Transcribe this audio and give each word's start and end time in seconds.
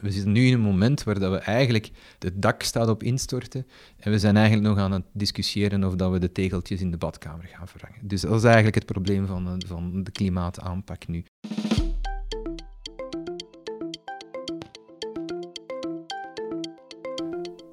We 0.00 0.10
zitten 0.10 0.32
nu 0.32 0.46
in 0.46 0.52
een 0.52 0.60
moment 0.60 1.02
waar 1.02 1.18
dat 1.18 1.32
we 1.32 1.38
eigenlijk 1.38 1.90
het 2.18 2.42
dak 2.42 2.62
staat 2.62 2.88
op 2.88 3.02
instorten 3.02 3.66
en 3.98 4.10
we 4.10 4.18
zijn 4.18 4.36
eigenlijk 4.36 4.68
nog 4.68 4.78
aan 4.78 4.92
het 4.92 5.04
discussiëren 5.12 5.84
of 5.84 5.94
dat 5.94 6.10
we 6.10 6.18
de 6.18 6.32
tegeltjes 6.32 6.80
in 6.80 6.90
de 6.90 6.96
badkamer 6.96 7.46
gaan 7.46 7.68
vervangen. 7.68 7.98
Dus 8.02 8.20
dat 8.20 8.34
is 8.34 8.44
eigenlijk 8.44 8.74
het 8.74 8.86
probleem 8.86 9.26
van, 9.26 9.62
van 9.66 10.02
de 10.02 10.10
klimaataanpak 10.10 11.08
nu. 11.08 11.24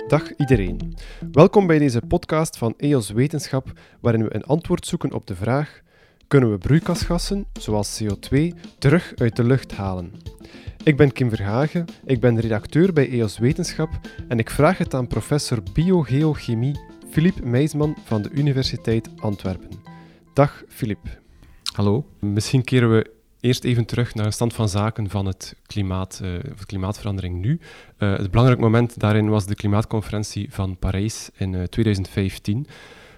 Dag 0.07 0.36
iedereen. 0.36 0.96
Welkom 1.32 1.68
bij 1.68 1.80
deze 1.80 2.02
podcast 2.07 2.57
van 2.57 2.73
EOS 2.78 3.09
Wetenschap, 3.09 3.71
waarin 4.02 4.23
we 4.23 4.36
een 4.36 4.44
antwoord 4.44 4.86
zoeken 4.86 5.14
op 5.14 5.28
de 5.28 5.36
vraag: 5.36 5.82
kunnen 6.28 6.52
we 6.52 6.57
broeikasgassen, 6.57 7.46
zoals 7.59 8.04
CO2, 8.04 8.38
terug 8.80 9.14
uit 9.16 9.36
de 9.36 9.44
lucht 9.44 9.71
halen? 9.76 10.12
Ik 10.84 10.98
ben 10.98 11.12
Kim 11.12 11.30
Verhagen, 11.30 11.86
ik 12.05 12.20
ben 12.20 12.39
redacteur 12.39 12.94
bij 12.94 13.09
EOS 13.09 13.38
Wetenschap 13.38 13.90
en 14.27 14.40
ik 14.40 14.50
vraag 14.50 14.77
het 14.77 14.94
aan 14.94 15.08
professor 15.08 15.63
biogeochemie 15.73 16.80
Philippe 17.09 17.45
Meisman 17.45 17.98
van 18.03 18.22
de 18.22 18.30
Universiteit 18.30 19.09
Antwerpen. 19.20 19.70
Dag 20.34 20.63
Philippe. 20.67 21.09
Hallo. 21.73 22.05
Misschien 22.20 22.64
keren 22.64 22.91
we 22.91 23.12
eerst 23.39 23.64
even 23.64 23.86
terug 23.86 24.16
naar 24.16 24.25
de 24.25 24.31
stand 24.31 24.53
van 24.53 24.70
zaken 24.70 25.09
van 25.09 25.25
het 25.25 25.55
klimaat, 25.66 26.20
uh, 26.23 26.34
of 26.53 26.66
klimaatverandering 26.66 27.41
nu. 27.41 27.59
Uh, 28.00 28.17
het 28.17 28.31
belangrijk 28.31 28.62
moment 28.62 29.00
daarin 29.00 29.30
was 29.30 29.45
de 29.45 29.55
klimaatconferentie 29.55 30.53
van 30.53 30.78
Parijs 30.78 31.30
in 31.38 31.53
uh, 31.53 31.62
eh, 31.62 31.67
2015. 31.67 32.67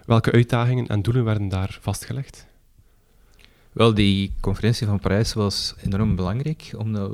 Welke 0.06 0.32
uitdagingen 0.32 0.88
en 0.88 1.02
doelen 1.02 1.24
werden 1.24 1.50
daar 1.50 1.78
vastgelegd? 1.82 2.49
Wel, 3.72 3.94
die 3.94 4.32
conferentie 4.40 4.88
van 4.88 5.00
Parijs 5.00 5.34
was 5.34 5.76
enorm 5.84 6.16
belangrijk, 6.16 6.72
omdat 6.78 7.12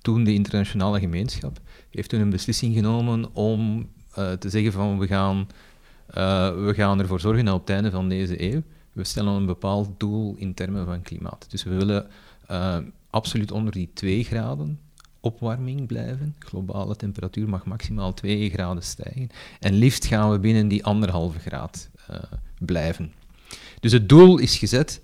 toen 0.00 0.24
de 0.24 0.34
internationale 0.34 1.00
gemeenschap 1.00 1.60
heeft 1.90 2.08
toen 2.08 2.20
een 2.20 2.30
beslissing 2.30 2.74
genomen 2.74 3.34
om 3.34 3.88
te 4.14 4.48
zeggen 4.48 4.72
van 4.72 4.98
we 4.98 5.06
gaan, 5.06 5.48
we 6.64 6.72
gaan 6.74 7.00
ervoor 7.00 7.20
zorgen 7.20 7.44
dat 7.44 7.54
op 7.54 7.60
het 7.60 7.70
einde 7.70 7.90
van 7.90 8.08
deze 8.08 8.52
eeuw 8.52 8.62
we 8.92 9.04
stellen 9.04 9.32
een 9.32 9.46
bepaald 9.46 9.88
doel 9.96 10.34
in 10.38 10.54
termen 10.54 10.84
van 10.84 11.02
klimaat. 11.02 11.46
Dus 11.48 11.62
we 11.62 11.74
willen 11.74 12.06
absoluut 13.10 13.50
onder 13.50 13.72
die 13.72 13.90
2 13.94 14.24
graden 14.24 14.80
opwarming 15.20 15.86
blijven. 15.86 16.34
Globale 16.38 16.96
temperatuur 16.96 17.48
mag 17.48 17.64
maximaal 17.64 18.14
2 18.14 18.50
graden 18.50 18.82
stijgen. 18.82 19.28
En 19.60 19.74
liefst 19.74 20.06
gaan 20.06 20.30
we 20.30 20.38
binnen 20.38 20.68
die 20.68 20.84
anderhalve 20.84 21.38
graad 21.38 21.90
blijven. 22.58 23.12
Dus 23.80 23.92
het 23.92 24.08
doel 24.08 24.38
is 24.38 24.58
gezet. 24.58 25.00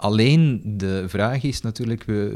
Alleen 0.00 0.62
de 0.64 1.04
vraag 1.08 1.42
is 1.42 1.60
natuurlijk, 1.60 2.04
we, 2.04 2.28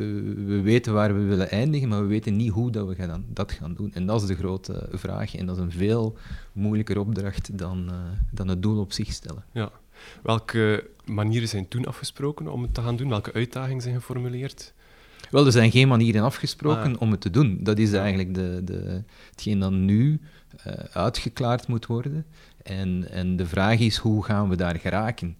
we 0.46 0.60
weten 0.60 0.92
waar 0.92 1.14
we 1.14 1.20
willen 1.20 1.50
eindigen, 1.50 1.88
maar 1.88 2.00
we 2.00 2.06
weten 2.06 2.36
niet 2.36 2.50
hoe 2.50 2.70
dat 2.70 2.86
we 2.86 2.94
gaan, 2.94 3.24
dat 3.28 3.52
gaan 3.52 3.74
doen. 3.74 3.92
En 3.94 4.06
dat 4.06 4.22
is 4.22 4.26
de 4.26 4.34
grote 4.34 4.88
vraag. 4.92 5.34
En 5.36 5.46
dat 5.46 5.56
is 5.56 5.62
een 5.62 5.72
veel 5.72 6.16
moeilijker 6.52 6.98
opdracht 6.98 7.58
dan, 7.58 7.88
uh, 7.90 7.96
dan 8.30 8.48
het 8.48 8.62
doel 8.62 8.80
op 8.80 8.92
zich 8.92 9.12
stellen. 9.12 9.44
Ja. 9.52 9.70
Welke 10.22 10.90
manieren 11.04 11.48
zijn 11.48 11.68
toen 11.68 11.86
afgesproken 11.86 12.48
om 12.48 12.62
het 12.62 12.74
te 12.74 12.82
gaan 12.82 12.96
doen? 12.96 13.08
Welke 13.08 13.32
uitdagingen 13.32 13.82
zijn 13.82 13.94
geformuleerd? 13.94 14.72
Wel, 15.30 15.46
er 15.46 15.52
zijn 15.52 15.70
geen 15.70 15.88
manieren 15.88 16.22
afgesproken 16.22 16.94
ah. 16.94 17.00
om 17.00 17.10
het 17.10 17.20
te 17.20 17.30
doen. 17.30 17.58
Dat 17.60 17.78
is 17.78 17.92
eigenlijk 17.92 18.34
de, 18.34 18.60
de, 18.64 19.02
hetgeen 19.30 19.58
dat 19.58 19.72
nu 19.72 20.20
uh, 20.66 20.72
uitgeklaard 20.92 21.68
moet 21.68 21.86
worden. 21.86 22.26
En, 22.62 23.10
en 23.10 23.36
de 23.36 23.46
vraag 23.46 23.78
is, 23.78 23.96
hoe 23.96 24.24
gaan 24.24 24.48
we 24.48 24.56
daar 24.56 24.78
geraken? 24.78 25.36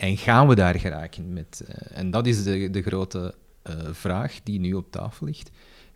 En 0.00 0.16
gaan 0.16 0.48
we 0.48 0.54
daar 0.54 0.78
geraken? 0.78 1.32
Met, 1.32 1.62
uh, 1.64 1.98
en 1.98 2.10
dat 2.10 2.26
is 2.26 2.42
de, 2.42 2.70
de 2.70 2.82
grote 2.82 3.34
uh, 3.70 3.74
vraag 3.92 4.40
die 4.42 4.60
nu 4.60 4.72
op 4.72 4.90
tafel 4.90 5.26
ligt. 5.26 5.50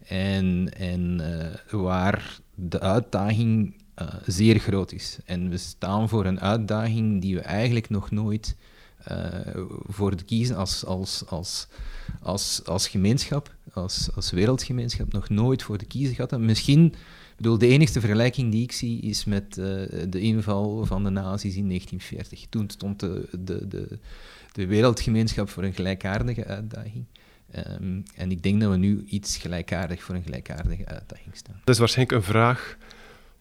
En, 0.06 0.74
en 0.77 1.22
waar 1.70 2.38
de 2.55 2.80
uitdaging 2.80 3.75
zeer 4.27 4.58
groot 4.58 4.92
is. 4.92 5.19
En 5.25 5.50
we 5.50 5.56
staan 5.56 6.08
voor 6.08 6.25
een 6.25 6.41
uitdaging 6.41 7.20
die 7.20 7.34
we 7.34 7.41
eigenlijk 7.41 7.91
nog 7.91 8.10
nooit 8.10 8.56
voor 9.87 10.25
kiezen 10.25 10.56
als, 10.56 10.84
als, 10.84 11.25
als, 11.26 11.66
als, 12.22 12.64
als 12.64 12.88
gemeenschap, 12.88 13.54
als, 13.72 14.09
als 14.14 14.31
wereldgemeenschap, 14.31 15.12
nog 15.12 15.28
nooit 15.28 15.62
voor 15.62 15.78
de 15.78 15.87
kiezen 15.87 16.14
gehad. 16.14 16.32
En 16.32 16.44
misschien, 16.44 16.94
ik 17.34 17.41
bedoel, 17.41 17.59
de 17.59 17.67
enige 17.67 18.00
vergelijking 18.00 18.50
die 18.50 18.62
ik 18.62 18.72
zie 18.72 19.00
is 19.00 19.25
met 19.25 19.56
uh, 19.59 19.65
de 20.09 20.21
inval 20.21 20.84
van 20.87 21.05
de 21.05 21.11
nazi's 21.11 21.56
in 21.56 21.69
1940. 21.69 22.47
Toen 22.49 22.71
stond 22.71 23.00
de, 23.00 23.28
de, 23.39 23.69
de, 23.69 23.99
de 24.53 24.67
wereldgemeenschap 24.67 25.49
voor 25.49 25.62
een 25.62 25.75
gelijkaardige 25.75 26.44
uitdaging. 26.44 27.05
Um, 27.81 28.03
en 28.15 28.31
ik 28.31 28.43
denk 28.43 28.61
dat 28.61 28.71
we 28.71 28.77
nu 28.77 29.05
iets 29.06 29.37
gelijkaardig 29.37 30.03
voor 30.03 30.15
een 30.15 30.23
gelijkaardige 30.23 30.87
uitdaging 30.87 31.37
staan. 31.37 31.61
Dat 31.65 31.75
is 31.75 31.81
waarschijnlijk 31.81 32.19
een 32.19 32.25
vraag 32.25 32.77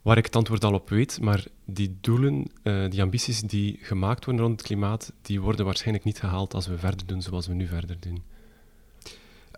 waar 0.02 0.18
ik 0.18 0.26
het 0.26 0.36
antwoord 0.36 0.64
al 0.64 0.74
op 0.74 0.90
weet, 0.90 1.22
maar 1.22 1.46
die 1.66 1.98
doelen, 2.02 2.46
uh, 2.64 2.90
die 2.90 3.02
ambities 3.02 3.42
die 3.42 3.78
gemaakt 3.82 4.26
worden 4.26 4.46
rond 4.46 4.58
het 4.58 4.68
klimaat, 4.68 5.14
die 5.22 5.42
worden 5.42 5.66
waarschijnlijk 5.66 6.06
niet 6.06 6.20
gehaald 6.20 6.54
als 6.54 6.68
we 6.68 6.78
verder 6.78 7.06
doen 7.06 7.22
zoals 7.22 7.48
we 7.48 7.54
nu 7.54 7.68
verder 7.68 7.98
doen. 8.00 8.24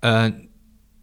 Uh, 0.01 0.28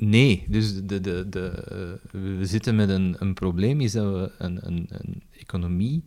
nee, 0.09 0.45
dus 0.49 0.75
de, 0.75 1.01
de, 1.01 1.29
de, 1.29 1.99
uh, 2.15 2.39
we 2.39 2.47
zitten 2.47 2.77
met 2.77 2.89
een, 2.89 3.17
een 3.19 3.35
probleem, 3.35 3.81
is 3.81 3.93
dat 3.93 4.13
we 4.13 4.33
een, 4.39 4.67
een, 4.67 4.87
een 4.89 5.23
economie 5.39 6.03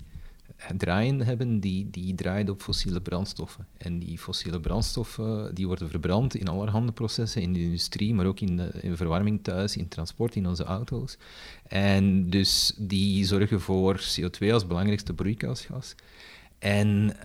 draaien 0.77 1.21
hebben, 1.21 1.59
die, 1.59 1.89
die 1.89 2.15
draait 2.15 2.49
op 2.49 2.61
fossiele 2.61 3.01
brandstoffen. 3.01 3.67
En 3.77 3.99
die 3.99 4.17
fossiele 4.17 4.59
brandstoffen 4.59 5.55
die 5.55 5.67
worden 5.67 5.89
verbrand 5.89 6.35
in 6.35 6.47
allerhande 6.47 6.91
processen, 6.91 7.41
in 7.41 7.53
de 7.53 7.61
industrie, 7.61 8.13
maar 8.13 8.25
ook 8.25 8.39
in 8.39 8.57
de, 8.57 8.71
in 8.81 8.97
verwarming 8.97 9.43
thuis, 9.43 9.77
in 9.77 9.87
transport, 9.87 10.35
in 10.35 10.47
onze 10.47 10.63
auto's. 10.63 11.17
En 11.67 12.29
dus 12.29 12.73
die 12.77 13.25
zorgen 13.25 13.61
voor 13.61 13.99
CO2 13.99 14.51
als 14.51 14.67
belangrijkste 14.67 15.13
broeikasgas. 15.13 15.95
En 16.59 17.15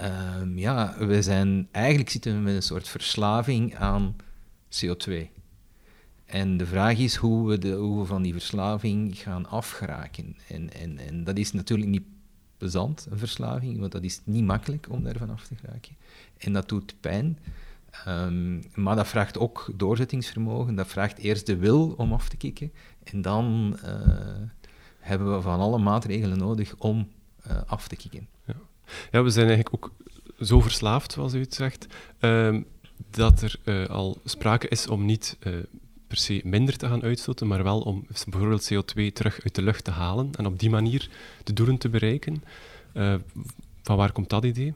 um, 0.41 0.59
ja, 0.59 0.97
we 0.99 1.23
zijn, 1.23 1.69
eigenlijk 1.71 2.11
zitten 2.11 2.35
we 2.35 2.41
met 2.41 2.55
een 2.55 2.63
soort 2.63 2.89
verslaving 2.89 3.77
aan 3.77 4.17
CO2. 4.69 5.40
En 6.31 6.57
de 6.57 6.67
vraag 6.67 6.99
is 6.99 7.17
hoe 7.17 7.49
we, 7.49 7.59
de, 7.59 7.73
hoe 7.73 8.05
van 8.05 8.23
die 8.23 8.33
verslaving 8.33 9.19
gaan 9.19 9.47
afgeraken. 9.47 10.37
En, 10.49 10.73
en, 10.73 10.99
en 10.99 11.25
dat 11.25 11.37
is 11.37 11.53
natuurlijk 11.53 11.91
niet 11.91 12.03
plezant, 12.57 13.07
een 13.11 13.19
verslaving, 13.19 13.79
want 13.79 13.93
dat 13.93 14.03
is 14.03 14.21
niet 14.25 14.45
makkelijk 14.45 14.87
om 14.91 15.03
daarvan 15.03 15.31
af 15.31 15.47
te 15.47 15.55
geraken. 15.55 15.97
En 16.39 16.53
dat 16.53 16.69
doet 16.69 16.95
pijn. 17.01 17.39
Um, 18.09 18.63
maar 18.75 18.97
dat 18.97 19.09
vraagt 19.09 19.39
ook 19.39 19.71
doorzettingsvermogen, 19.75 20.75
dat 20.75 20.87
vraagt 20.87 21.19
eerst 21.19 21.47
de 21.47 21.57
wil 21.57 21.95
om 21.97 22.13
af 22.13 22.29
te 22.29 22.37
kicken. 22.37 22.73
En 23.05 23.23
dan 23.23 23.79
uh, 23.85 23.91
hebben 24.99 25.35
we 25.35 25.41
van 25.41 25.61
alle 25.61 25.79
maatregelen 25.79 26.39
nodig 26.39 26.75
om 26.79 27.09
uh, 27.47 27.53
af 27.67 27.89
te 27.89 27.97
kicken. 27.97 28.29
Ja. 28.47 28.55
ja. 29.11 29.23
we 29.23 29.31
zijn 29.31 29.47
eigenlijk 29.47 29.75
ook 29.75 29.93
zo 30.41 30.61
verslaafd, 30.61 31.13
zoals 31.13 31.35
u 31.35 31.41
het 31.41 31.55
zegt, 31.55 31.87
uh, 32.21 32.61
dat 33.11 33.43
er 33.43 33.61
uh, 33.65 33.87
al 33.87 34.21
sprake 34.25 34.69
is 34.69 34.87
om 34.87 35.05
niet 35.05 35.39
per 36.11 36.19
se 36.19 36.41
minder 36.45 36.77
te 36.77 36.87
gaan 36.87 37.03
uitstoten, 37.03 37.47
maar 37.47 37.63
wel 37.63 37.81
om 37.81 38.07
bijvoorbeeld 38.27 38.73
CO2 38.73 39.13
terug 39.13 39.41
uit 39.43 39.55
de 39.55 39.63
lucht 39.63 39.85
te 39.85 39.91
halen 39.91 40.31
en 40.37 40.47
op 40.47 40.59
die 40.59 40.71
manier 40.71 41.11
de 41.45 41.53
doelen 41.53 41.79
te 41.79 41.89
bereiken. 41.89 42.43
Uh, 42.95 43.15
van 43.83 43.97
waar 43.97 44.13
komt 44.13 44.29
dat 44.29 44.45
idee? 44.45 44.73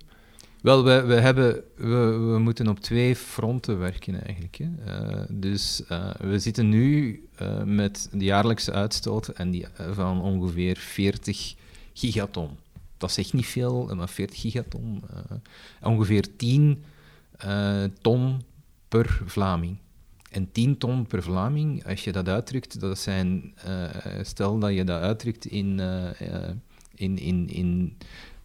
Wel, 0.62 0.84
we, 0.84 1.02
we, 1.02 1.14
hebben, 1.14 1.62
we, 1.76 2.18
we 2.32 2.38
moeten 2.38 2.68
op 2.68 2.80
twee 2.80 3.16
fronten 3.16 3.78
werken 3.78 4.24
eigenlijk. 4.24 4.56
Hè. 4.56 4.68
Uh, 4.86 5.24
dus 5.28 5.82
uh, 5.90 6.10
we 6.20 6.38
zitten 6.38 6.68
nu 6.68 7.22
met 7.64 8.08
de 8.12 8.24
jaarlijkse 8.24 8.72
uitstoot 8.72 9.28
en 9.28 9.50
die, 9.50 9.66
van 9.90 10.22
ongeveer 10.22 10.76
40 10.76 11.54
gigaton. 11.94 12.50
Dat 12.96 13.12
zegt 13.12 13.32
niet 13.32 13.46
veel, 13.46 13.94
maar 13.94 14.08
40 14.08 14.40
gigaton. 14.40 15.02
ongeveer 15.82 16.36
10 16.36 16.84
ton 18.00 18.42
per 18.88 19.22
Vlaming. 19.26 19.78
En 20.34 20.52
10 20.52 20.78
ton 20.78 21.06
per 21.06 21.22
Vlaming, 21.22 21.86
als 21.86 22.04
je 22.04 22.12
dat 22.12 22.28
uitdrukt, 22.28 22.80
dat 22.80 22.98
zijn, 22.98 23.54
uh, 23.66 23.90
stel 24.22 24.58
dat 24.58 24.74
je 24.74 24.84
dat 24.84 25.00
uitdrukt 25.00 25.46
in, 25.46 25.78
uh, 25.78 26.10
in, 26.94 27.18
in, 27.18 27.48
in 27.48 27.96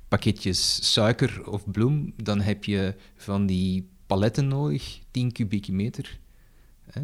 pakketjes 0.07 0.91
suiker 0.94 1.50
of 1.50 1.71
bloem, 1.71 2.13
dan 2.15 2.41
heb 2.41 2.63
je 2.63 2.95
van 3.15 3.45
die 3.45 3.88
paletten 4.07 4.47
nodig, 4.47 5.00
10 5.12 5.31
kubieke 5.31 5.71
meter. 5.71 6.19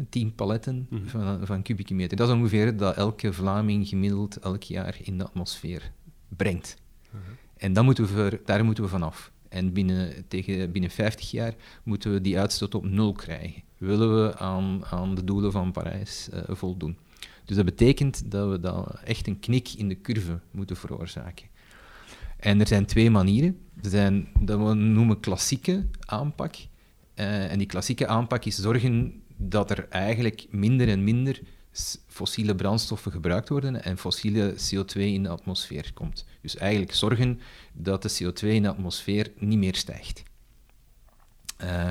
10 0.08 0.34
paletten 0.34 0.86
mm 0.90 0.98
-hmm. 0.98 1.08
van, 1.08 1.46
van 1.46 1.62
kubieke 1.62 1.94
meter. 1.94 2.16
Dat 2.16 2.28
is 2.28 2.34
ongeveer 2.34 2.76
dat 2.76 2.96
elke 2.96 3.32
Vlaming 3.32 3.88
gemiddeld 3.88 4.38
elk 4.38 4.62
jaar 4.62 4.96
in 5.02 5.18
de 5.18 5.24
atmosfeer 5.24 5.92
brengt. 6.28 6.76
Mm 7.10 7.20
-hmm. 7.26 7.36
En 7.56 7.72
dan 7.72 7.84
moeten 7.84 8.04
we 8.04 8.10
voor, 8.10 8.40
daar 8.44 8.64
moeten 8.64 8.84
we 8.84 8.90
vanaf. 8.90 9.32
En 9.48 9.72
binnen, 9.72 10.28
tegen, 10.28 10.72
binnen 10.72 10.90
50 10.90 11.30
jaar 11.30 11.54
moeten 11.82 12.12
we 12.12 12.20
die 12.20 12.38
uitstoot 12.38 12.74
op 12.74 12.84
nul 12.84 13.12
krijgen 13.12 13.62
willen 13.78 14.22
we 14.22 14.38
aan, 14.38 14.84
aan 14.84 15.14
de 15.14 15.24
doelen 15.24 15.52
van 15.52 15.72
Parijs 15.72 16.28
uh, 16.34 16.40
voldoen. 16.48 16.96
Dus 17.44 17.56
dat 17.56 17.64
betekent 17.64 18.30
dat 18.30 18.50
we 18.50 18.60
dan 18.60 18.86
echt 19.04 19.26
een 19.26 19.40
knik 19.40 19.68
in 19.72 19.88
de 19.88 20.00
curve 20.00 20.40
moeten 20.50 20.76
veroorzaken. 20.76 21.46
En 22.36 22.60
er 22.60 22.66
zijn 22.66 22.86
twee 22.86 23.10
manieren. 23.10 23.58
Er 23.82 23.90
zijn 23.90 24.28
dat 24.40 24.58
we 24.58 24.74
noemen 24.74 25.20
klassieke 25.20 25.86
aanpak. 26.00 26.54
Uh, 27.14 27.52
en 27.52 27.58
die 27.58 27.66
klassieke 27.66 28.06
aanpak 28.06 28.44
is 28.44 28.56
zorgen 28.56 29.22
dat 29.36 29.70
er 29.70 29.88
eigenlijk 29.88 30.46
minder 30.50 30.88
en 30.88 31.04
minder 31.04 31.40
fossiele 32.06 32.54
brandstoffen 32.54 33.12
gebruikt 33.12 33.48
worden 33.48 33.84
en 33.84 33.98
fossiele 33.98 34.54
CO2 34.54 35.00
in 35.00 35.22
de 35.22 35.28
atmosfeer 35.28 35.90
komt. 35.94 36.24
Dus 36.40 36.56
eigenlijk 36.56 36.94
zorgen 36.94 37.40
dat 37.72 38.02
de 38.02 38.10
CO2 38.22 38.46
in 38.48 38.62
de 38.62 38.68
atmosfeer 38.68 39.32
niet 39.38 39.58
meer 39.58 39.74
stijgt. 39.74 40.22
Uh, 41.62 41.88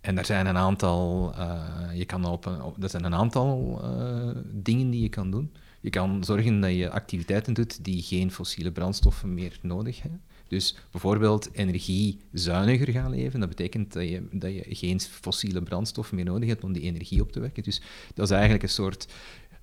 en 0.00 0.18
er 0.18 0.24
zijn 0.24 0.46
een 0.46 0.56
aantal, 0.56 1.32
uh, 1.38 1.70
je 1.94 2.04
kan 2.04 2.24
op 2.24 2.46
er 2.80 2.88
zijn 2.88 3.04
een 3.04 3.14
aantal 3.14 3.80
uh, 3.84 4.30
dingen 4.52 4.90
die 4.90 5.02
je 5.02 5.08
kan 5.08 5.30
doen. 5.30 5.52
Je 5.80 5.90
kan 5.90 6.24
zorgen 6.24 6.60
dat 6.60 6.74
je 6.74 6.90
activiteiten 6.90 7.54
doet 7.54 7.84
die 7.84 8.02
geen 8.02 8.30
fossiele 8.30 8.72
brandstoffen 8.72 9.34
meer 9.34 9.58
nodig 9.62 10.02
hebben. 10.02 10.20
Dus 10.48 10.76
bijvoorbeeld 10.90 11.48
energiezuiniger 11.52 12.88
gaan 12.88 13.10
leven. 13.10 13.40
Dat 13.40 13.48
betekent 13.48 13.92
dat 13.92 14.08
je, 14.08 14.28
dat 14.32 14.52
je 14.52 14.64
geen 14.68 15.00
fossiele 15.00 15.62
brandstof 15.62 16.12
meer 16.12 16.24
nodig 16.24 16.48
hebt 16.48 16.64
om 16.64 16.72
die 16.72 16.82
energie 16.82 17.20
op 17.20 17.32
te 17.32 17.40
wekken. 17.40 17.62
Dus 17.62 17.80
dat 18.14 18.24
is 18.24 18.30
eigenlijk 18.30 18.62
een 18.62 18.68
soort 18.68 19.12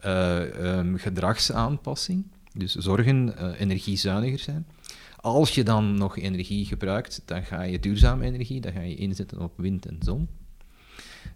uh, 0.06 0.78
um, 0.78 0.98
gedragsaanpassing. 0.98 2.25
Dus 2.54 2.75
zorgen 2.75 3.57
energiezuiniger 3.57 4.40
zijn. 4.40 4.66
Als 5.22 5.56
je 5.56 5.64
dan 5.64 5.98
nog 5.98 6.18
energie 6.18 6.66
gebruikt, 6.66 7.22
dan 7.25 7.44
ga 7.44 7.62
je 7.62 7.80
duurzame 7.80 8.25
energie, 8.25 8.62
dan 8.62 8.72
ga 8.72 8.81
je 8.81 8.96
inzetten 8.96 9.42
op 9.42 9.54
wind 9.56 9.86
en 9.86 9.98
zon. 10.00 10.28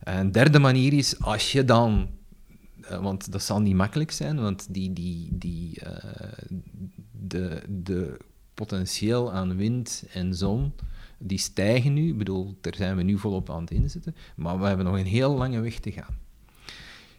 Een 0.03 0.31
derde 0.31 0.59
manier 0.59 0.93
is, 0.93 1.19
als 1.19 1.51
je 1.51 1.65
dan 1.65 2.09
uh, 2.89 3.01
want 3.01 3.31
dat 3.31 3.43
zal 3.43 3.61
niet 3.61 3.75
makkelijk 3.75 4.11
zijn, 4.11 4.41
want 4.41 4.73
die, 4.73 4.93
die, 4.93 5.27
die, 5.31 5.81
uh, 5.83 5.91
de, 7.11 7.61
de 7.69 8.17
potentieel 8.53 9.33
aan 9.33 9.55
wind 9.55 10.03
en 10.13 10.35
zon, 10.35 10.73
die 11.17 11.37
stijgen 11.37 11.93
nu. 11.93 12.07
Ik 12.07 12.17
bedoel, 12.17 12.57
daar 12.61 12.75
zijn 12.75 12.95
we 12.95 13.03
nu 13.03 13.17
volop 13.17 13.49
aan 13.49 13.61
het 13.61 13.71
inzetten, 13.71 14.15
maar 14.35 14.59
we 14.59 14.65
hebben 14.65 14.85
nog 14.85 14.97
een 14.97 15.05
heel 15.05 15.35
lange 15.35 15.59
weg 15.59 15.79
te 15.79 15.91
gaan. 15.91 16.17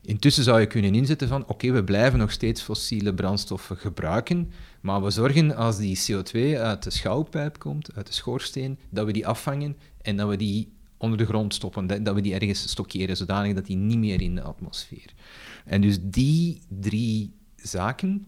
Intussen 0.05 0.45
zou 0.45 0.61
je 0.61 0.67
kunnen 0.67 0.95
inzetten 0.95 1.29
van, 1.29 1.47
oké, 1.47 1.73
we 1.73 1.85
blijven 1.85 2.19
nog 2.19 2.31
steeds 2.31 2.63
fossiele 2.63 3.15
brandstoffen 3.15 3.77
gebruiken, 3.77 4.53
maar 4.81 5.03
we 5.03 5.11
zorgen 5.11 5.57
als 5.57 5.77
die 5.77 5.99
CO2 5.99 6.59
uit 6.59 6.83
de 6.83 6.91
schouwpijp 6.91 7.59
komt, 7.59 7.95
uit 7.95 8.07
de 8.07 8.13
schoorsteen, 8.13 8.79
dat 8.91 9.07
we 9.07 9.13
die 9.13 9.27
afvangen 9.27 9.77
en 10.01 10.17
dat 10.17 10.29
we 10.29 10.37
die 10.37 10.73
onder 10.97 11.19
de 11.19 11.27
grond 11.27 11.55
stoppen, 11.55 12.05
dat 12.05 12.15
we 12.15 12.21
die 12.21 12.35
ergens 12.35 12.71
stockeren, 12.71 13.17
zodanig 13.17 13.55
dat 13.55 13.67
die 13.67 13.77
niet 13.77 13.99
meer 13.99 14.21
in 14.21 14.35
de 14.35 14.43
atmosfeer. 14.43 15.13
En 15.65 15.81
dus 15.81 15.99
die 16.01 16.61
drie 16.69 17.33
zaken. 17.57 18.27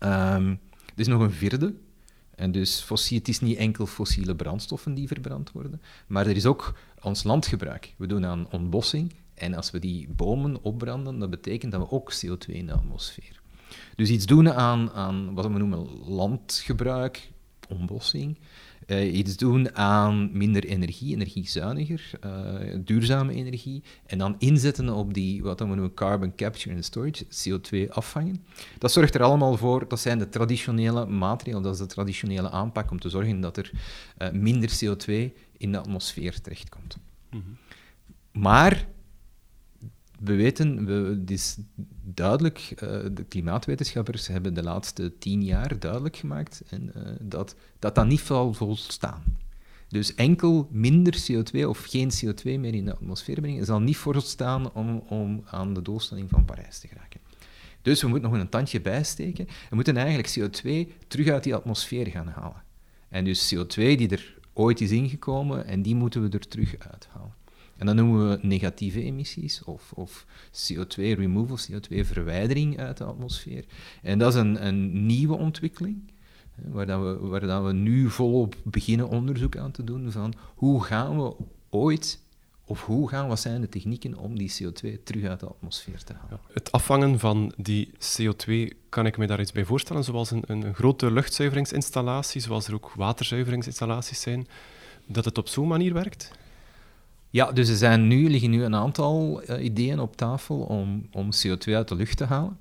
Um, 0.00 0.60
er 0.94 1.00
is 1.00 1.06
nog 1.06 1.20
een 1.20 1.32
vierde. 1.32 1.74
En 2.34 2.52
dus 2.52 2.80
fossiel, 2.80 3.18
het 3.18 3.28
is 3.28 3.40
niet 3.40 3.56
enkel 3.56 3.86
fossiele 3.86 4.34
brandstoffen 4.34 4.94
die 4.94 5.06
verbrand 5.06 5.52
worden, 5.52 5.80
maar 6.06 6.26
er 6.26 6.36
is 6.36 6.46
ook 6.46 6.78
ons 7.02 7.24
landgebruik. 7.24 7.94
We 7.96 8.06
doen 8.06 8.26
aan 8.26 8.50
ontbossing 8.50 9.14
en 9.36 9.54
als 9.54 9.70
we 9.70 9.78
die 9.78 10.08
bomen 10.08 10.62
opbranden, 10.62 11.18
dat 11.18 11.30
betekent 11.30 11.72
dat 11.72 11.80
we 11.80 11.90
ook 11.90 12.12
CO2 12.14 12.54
in 12.54 12.66
de 12.66 12.72
atmosfeer. 12.72 13.40
Dus 13.94 14.08
iets 14.08 14.26
doen 14.26 14.52
aan, 14.52 14.90
aan 14.90 15.34
wat 15.34 15.46
we 15.46 15.58
noemen 15.58 15.88
landgebruik, 16.04 17.30
ontbossing, 17.68 18.38
uh, 18.86 19.16
iets 19.16 19.36
doen 19.36 19.76
aan 19.76 20.30
minder 20.32 20.64
energie, 20.64 21.14
energiezuiniger, 21.14 22.10
uh, 22.24 22.76
duurzame 22.84 23.34
energie, 23.34 23.82
en 24.06 24.18
dan 24.18 24.34
inzetten 24.38 24.88
op 24.88 25.14
die, 25.14 25.42
wat 25.42 25.60
we 25.60 25.66
noemen 25.66 25.94
carbon 25.94 26.34
capture 26.34 26.74
and 26.74 26.84
storage, 26.84 27.24
CO2 27.24 27.88
afvangen. 27.88 28.44
Dat 28.78 28.92
zorgt 28.92 29.14
er 29.14 29.22
allemaal 29.22 29.56
voor, 29.56 29.88
dat 29.88 30.00
zijn 30.00 30.18
de 30.18 30.28
traditionele 30.28 31.06
maatregelen, 31.06 31.62
dat 31.62 31.72
is 31.72 31.80
de 31.80 31.86
traditionele 31.86 32.50
aanpak 32.50 32.90
om 32.90 33.00
te 33.00 33.08
zorgen 33.08 33.40
dat 33.40 33.56
er 33.56 33.70
uh, 34.18 34.30
minder 34.30 34.70
CO2 34.70 35.12
in 35.56 35.72
de 35.72 35.78
atmosfeer 35.78 36.40
terechtkomt. 36.40 36.96
Mm 37.30 37.42
-hmm. 37.42 37.56
Maar 38.42 38.86
we 40.18 40.34
weten, 40.34 40.86
we, 40.86 41.18
het 41.20 41.30
is 41.30 41.56
duidelijk, 42.04 42.70
uh, 42.70 42.78
de 43.12 43.24
klimaatwetenschappers 43.28 44.26
hebben 44.26 44.54
de 44.54 44.62
laatste 44.62 45.18
tien 45.18 45.44
jaar 45.44 45.78
duidelijk 45.78 46.16
gemaakt 46.16 46.62
en, 46.68 46.92
uh, 46.96 47.02
dat, 47.20 47.54
dat 47.78 47.94
dat 47.94 48.06
niet 48.06 48.20
zal 48.20 48.52
volstaan. 48.52 49.22
Dus 49.88 50.14
enkel 50.14 50.68
minder 50.70 51.26
CO2 51.30 51.60
of 51.66 51.84
geen 51.84 52.10
CO2 52.10 52.42
meer 52.42 52.74
in 52.74 52.84
de 52.84 52.94
atmosfeer 52.94 53.40
brengen 53.40 53.64
zal 53.64 53.80
niet 53.80 53.96
volstaan 53.96 54.72
om, 54.72 54.98
om 55.08 55.42
aan 55.46 55.74
de 55.74 55.82
doelstelling 55.82 56.30
van 56.30 56.44
Parijs 56.44 56.78
te 56.78 56.88
geraken. 56.88 57.20
Dus 57.82 58.02
we 58.02 58.08
moeten 58.08 58.30
nog 58.30 58.40
een 58.40 58.48
tandje 58.48 58.80
bijsteken. 58.80 59.46
We 59.68 59.74
moeten 59.74 59.96
eigenlijk 59.96 60.38
CO2 60.38 60.92
terug 61.08 61.28
uit 61.28 61.44
die 61.44 61.54
atmosfeer 61.54 62.06
gaan 62.06 62.28
halen. 62.28 62.62
En 63.08 63.24
dus 63.24 63.54
CO2 63.54 63.74
die 63.74 64.08
er 64.08 64.38
ooit 64.52 64.80
is 64.80 64.90
ingekomen, 64.90 65.66
en 65.66 65.82
die 65.82 65.94
moeten 65.94 66.22
we 66.22 66.28
er 66.28 66.48
terug 66.48 66.78
uithalen. 66.78 67.34
En 67.76 67.86
dat 67.86 67.94
noemen 67.94 68.30
we 68.30 68.38
negatieve 68.46 69.02
emissies 69.02 69.64
of, 69.64 69.92
of 69.92 70.26
CO2 70.52 70.94
removal, 70.96 71.58
CO2-verwijdering 71.58 72.78
uit 72.78 72.96
de 72.96 73.04
atmosfeer. 73.04 73.64
En 74.02 74.18
dat 74.18 74.34
is 74.34 74.40
een, 74.40 74.66
een 74.66 75.06
nieuwe 75.06 75.36
ontwikkeling, 75.36 76.12
waar, 76.64 76.86
dat 76.86 77.00
we, 77.00 77.26
waar 77.26 77.46
dat 77.46 77.64
we 77.64 77.72
nu 77.72 78.10
volop 78.10 78.54
beginnen 78.64 79.08
onderzoek 79.08 79.56
aan 79.56 79.70
te 79.70 79.84
doen 79.84 80.12
van 80.12 80.34
hoe 80.54 80.84
gaan 80.84 81.22
we 81.22 81.36
ooit 81.70 82.24
of 82.68 82.84
hoe 82.84 83.08
gaan, 83.08 83.28
wat 83.28 83.40
zijn 83.40 83.60
de 83.60 83.68
technieken 83.68 84.16
om 84.16 84.38
die 84.38 84.52
CO2 84.52 85.02
terug 85.04 85.24
uit 85.24 85.40
de 85.40 85.46
atmosfeer 85.46 86.04
te 86.04 86.12
halen? 86.12 86.40
Het 86.52 86.72
afvangen 86.72 87.18
van 87.18 87.52
die 87.56 87.90
CO2, 87.92 88.76
kan 88.88 89.06
ik 89.06 89.16
me 89.16 89.26
daar 89.26 89.40
iets 89.40 89.52
bij 89.52 89.64
voorstellen? 89.64 90.04
Zoals 90.04 90.30
een, 90.30 90.42
een 90.46 90.74
grote 90.74 91.10
luchtzuiveringsinstallatie, 91.10 92.40
zoals 92.40 92.66
er 92.66 92.74
ook 92.74 92.92
waterzuiveringsinstallaties 92.94 94.20
zijn, 94.20 94.46
dat 95.06 95.24
het 95.24 95.38
op 95.38 95.48
zo'n 95.48 95.68
manier 95.68 95.92
werkt? 95.92 96.30
Ja, 97.30 97.52
dus 97.52 97.68
er 97.68 97.76
zijn 97.76 98.06
nu, 98.06 98.30
liggen 98.30 98.50
nu 98.50 98.64
een 98.64 98.74
aantal 98.74 99.42
uh, 99.42 99.64
ideeën 99.64 100.00
op 100.00 100.16
tafel 100.16 100.58
om, 100.58 101.08
om 101.12 101.28
CO2 101.32 101.72
uit 101.72 101.88
de 101.88 101.94
lucht 101.94 102.16
te 102.16 102.24
halen. 102.24 102.58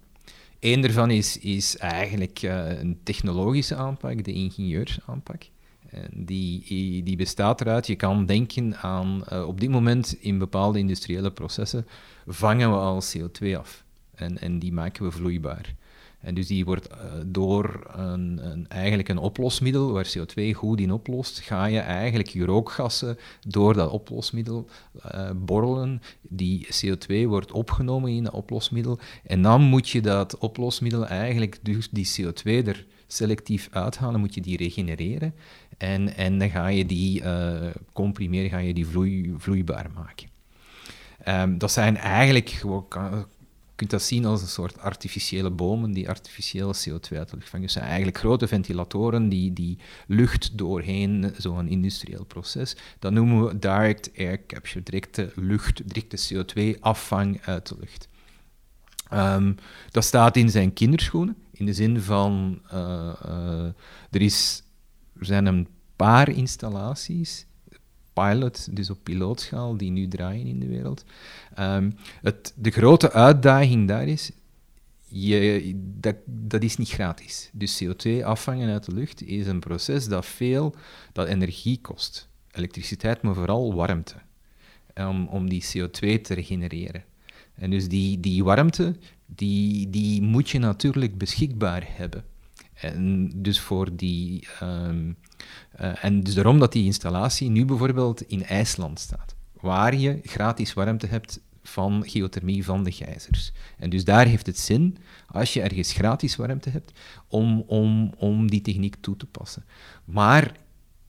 Eén 0.60 0.82
daarvan 0.82 1.12
is, 1.12 1.40
is 1.40 1.78
eigenlijk 1.78 2.42
uh, 2.42 2.80
een 2.80 3.00
technologische 3.04 3.76
aanpak, 3.76 4.24
de 4.24 4.34
ingenieursaanpak. 4.34 5.44
En 5.90 6.26
die, 6.26 7.04
die 7.04 7.16
bestaat 7.16 7.62
eruit, 7.62 7.88
je 7.88 7.96
kan 7.96 8.26
denken 8.26 8.76
aan, 8.78 9.24
uh, 9.34 9.48
op 9.48 9.60
dit 9.60 9.70
moment 9.70 10.16
in 10.20 10.38
bepaalde 10.38 10.80
industriële 10.80 11.32
processen 11.32 11.88
vangen 12.26 12.70
we 12.70 12.76
al 12.76 13.04
CO2 13.04 13.58
af. 13.58 13.84
En, 14.16 14.38
en 14.38 14.60
die 14.60 14.74
maken 14.74 15.04
we 15.04 15.12
vloeibaar. 15.12 15.76
En 16.26 16.34
dus 16.34 16.48
die 16.48 16.66
wordt 16.66 16.90
uh, 16.92 16.98
door 17.26 17.88
een, 17.96 18.40
een, 18.52 18.68
eigenlijk 18.68 19.10
een 19.10 19.18
oplosmiddel 19.18 19.92
waar 19.92 20.14
CO2 20.18 20.42
goed 20.54 20.80
in 20.80 20.92
oplost, 20.92 21.40
ga 21.40 21.66
je 21.66 21.80
eigenlijk 21.80 22.30
je 22.30 22.46
rookgassen 22.46 23.18
door 23.48 23.74
dat 23.74 23.92
oplosmiddel 23.92 24.70
uh, 25.16 25.30
borrelen. 25.36 26.02
Die 26.22 26.68
CO2 26.68 27.28
wordt 27.28 27.52
opgenomen 27.52 28.12
in 28.12 28.24
dat 28.24 28.34
oplosmiddel 28.34 29.00
en 29.24 29.42
dan 29.42 29.62
moet 29.62 29.90
je 29.90 30.02
dat 30.02 30.38
oplosmiddel 30.38 31.06
eigenlijk, 31.06 31.60
dus 31.62 31.90
die 31.90 32.08
CO2 32.22 32.68
er 32.68 32.86
selectief 33.08 33.68
uithalen, 33.72 34.20
moet 34.20 34.34
je 34.34 34.42
die 34.42 34.58
regenereren 34.58 35.34
en, 35.78 36.16
en 36.16 36.40
dan 36.40 36.50
ga 36.50 36.68
je 36.68 36.86
die 36.86 37.22
uh, 37.22 37.56
comprimeren, 37.94 38.50
ga 38.50 38.58
je 38.58 38.74
die 38.74 38.88
vloei, 38.88 39.34
vloeibaar 39.38 39.90
maken. 39.96 40.34
Um, 41.28 41.58
dat 41.58 41.72
zijn 41.72 41.98
eigenlijk, 41.98 42.62
kunt 43.76 43.90
dat 43.90 44.02
zien 44.02 44.26
als 44.26 44.42
een 44.42 44.48
soort 44.48 44.80
artificiële 44.80 45.50
bomen 45.50 45.92
die 45.92 46.10
artificiële 46.10 46.76
CO2 46.76 47.18
uit 47.18 47.30
de 47.30 47.36
lucht 47.36 47.50
vangen. 47.50 47.66
Dus 47.66 47.74
zijn 47.74 47.86
eigenlijk 47.86 48.18
grote 48.18 48.48
ventilatoren 48.48 49.30
die, 49.30 49.54
die 49.54 49.78
lucht 50.08 50.58
doorheen 50.58 51.34
zo'n 51.38 51.68
industrieel 51.68 52.26
proces. 52.26 52.76
Dat 53.00 53.12
noemen 53.12 53.46
we 53.46 53.60
direct 53.60 54.12
air 54.18 54.46
capture, 54.46 54.84
directe 54.84 55.32
lucht, 55.36 55.88
directe 55.88 56.18
CO2-afvang 56.18 57.42
uit 57.42 57.68
de 57.68 57.76
lucht. 57.80 58.08
Um, 59.14 59.56
dat 59.92 60.04
staat 60.04 60.36
in 60.36 60.50
zijn 60.50 60.74
kinderschoenen, 60.74 61.38
in 61.52 61.66
de 61.66 61.74
zin 61.74 62.02
van 62.02 62.62
uh, 62.74 63.14
uh, 63.26 63.66
er, 64.12 64.22
is, 64.22 64.64
er 65.20 65.26
zijn 65.26 65.46
een 65.46 65.68
paar 65.96 66.30
installaties 66.30 67.46
pilot, 68.24 68.76
dus 68.76 68.90
op 68.90 69.00
pilootschaal, 69.04 69.78
die 69.78 69.92
nu 69.92 70.08
draaien 70.08 70.46
in 70.46 70.60
de 70.60 70.68
wereld. 70.68 71.06
Um, 71.60 71.96
het, 72.22 72.54
de 72.56 72.72
grote 72.72 73.12
uitdaging 73.12 73.88
daar 73.88 74.08
is, 74.08 74.32
je, 75.08 75.74
dat, 76.00 76.16
dat 76.26 76.64
is 76.64 76.78
niet 76.78 76.90
gratis. 76.90 77.50
Dus 77.54 77.84
CO2 77.84 78.24
afvangen 78.24 78.70
uit 78.70 78.86
de 78.86 78.94
lucht 78.94 79.22
is 79.22 79.48
een 79.48 79.60
proces 79.60 80.08
dat 80.08 80.26
veel 80.26 80.76
dat 81.12 81.28
energie 81.28 81.80
kost. 81.82 82.30
Elektriciteit, 82.52 83.22
maar 83.22 83.36
vooral 83.36 83.74
warmte. 83.76 84.16
Om, 84.96 85.28
om 85.28 85.50
die 85.50 85.64
CO2 85.64 86.22
te 86.22 86.34
regenereren. 86.34 87.04
En 87.56 87.70
dus 87.70 87.88
die, 87.88 88.20
die 88.20 88.44
warmte, 88.44 88.96
die, 89.26 89.90
die 89.90 90.22
moet 90.22 90.50
je 90.50 90.60
natuurlijk 90.60 91.18
beschikbaar 91.18 91.84
hebben. 91.88 92.24
En 92.94 93.32
dus 93.36 93.60
voor 93.60 93.96
die 93.96 94.48
um, 94.62 95.18
uh, 95.82 96.04
en 96.04 96.24
dus 96.24 96.34
daarom 96.34 96.60
dat 96.60 96.72
die 96.72 96.86
installatie 96.86 97.50
nu 97.50 97.66
bijvoorbeeld 97.66 98.22
in 98.22 98.46
IJsland 98.46 99.00
staat, 99.00 99.36
waar 99.60 99.96
je 99.96 100.20
gratis 100.24 100.74
warmte 100.74 101.08
hebt 101.08 101.40
van 101.64 102.04
geothermie 102.08 102.66
van 102.66 102.84
de 102.84 102.92
gijzers. 102.92 103.52
En 103.78 103.90
dus 103.90 104.04
daar 104.04 104.26
heeft 104.26 104.46
het 104.46 104.60
zin, 104.60 104.98
als 105.28 105.54
je 105.54 105.62
ergens 105.62 105.94
gratis 105.94 106.36
warmte 106.36 106.70
hebt, 106.70 106.92
om, 107.28 107.64
om, 107.68 108.14
om 108.18 108.50
die 108.50 108.62
techniek 108.62 108.96
toe 109.00 109.18
te 109.18 109.26
passen. 109.26 109.66
Maar 110.06 110.52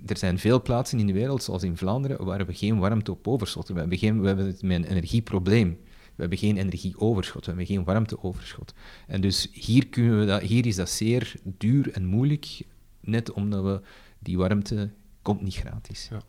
er 0.07 0.17
zijn 0.17 0.39
veel 0.39 0.63
plaatsen 0.63 0.99
in 0.99 1.07
de 1.07 1.13
wereld, 1.13 1.43
zoals 1.43 1.63
in 1.63 1.77
Vlaanderen, 1.77 2.25
waar 2.25 2.47
we 2.47 2.55
geen 2.55 2.79
warmte 2.79 3.11
op 3.11 3.29
overschotten. 3.29 3.75
We 3.75 3.81
hebben, 3.81 3.99
geen, 3.99 4.21
we 4.21 4.27
hebben 4.27 4.47
het 4.47 4.63
met 4.63 4.77
een 4.77 4.85
energieprobleem. 4.85 5.79
We 6.17 6.23
hebben 6.23 6.39
geen 6.39 6.57
energieoverschot, 6.57 7.41
we 7.41 7.47
hebben 7.47 7.67
geen 7.67 7.85
warmteoverschot. 7.85 8.75
En 9.07 9.21
dus 9.21 9.49
hier, 9.53 9.87
kunnen 9.87 10.19
we 10.19 10.27
dat, 10.27 10.43
hier 10.43 10.67
is 10.67 10.77
dat 10.77 10.91
zeer 10.91 11.35
duur 11.43 11.93
en 11.93 12.05
moeilijk, 12.05 12.63
net 13.01 13.33
omdat 13.33 13.65
we 13.65 13.81
die 14.19 14.39
warmte 14.39 14.91
komt 15.23 15.43
niet 15.43 15.55
gratis. 15.55 16.09
Ja. 16.11 16.21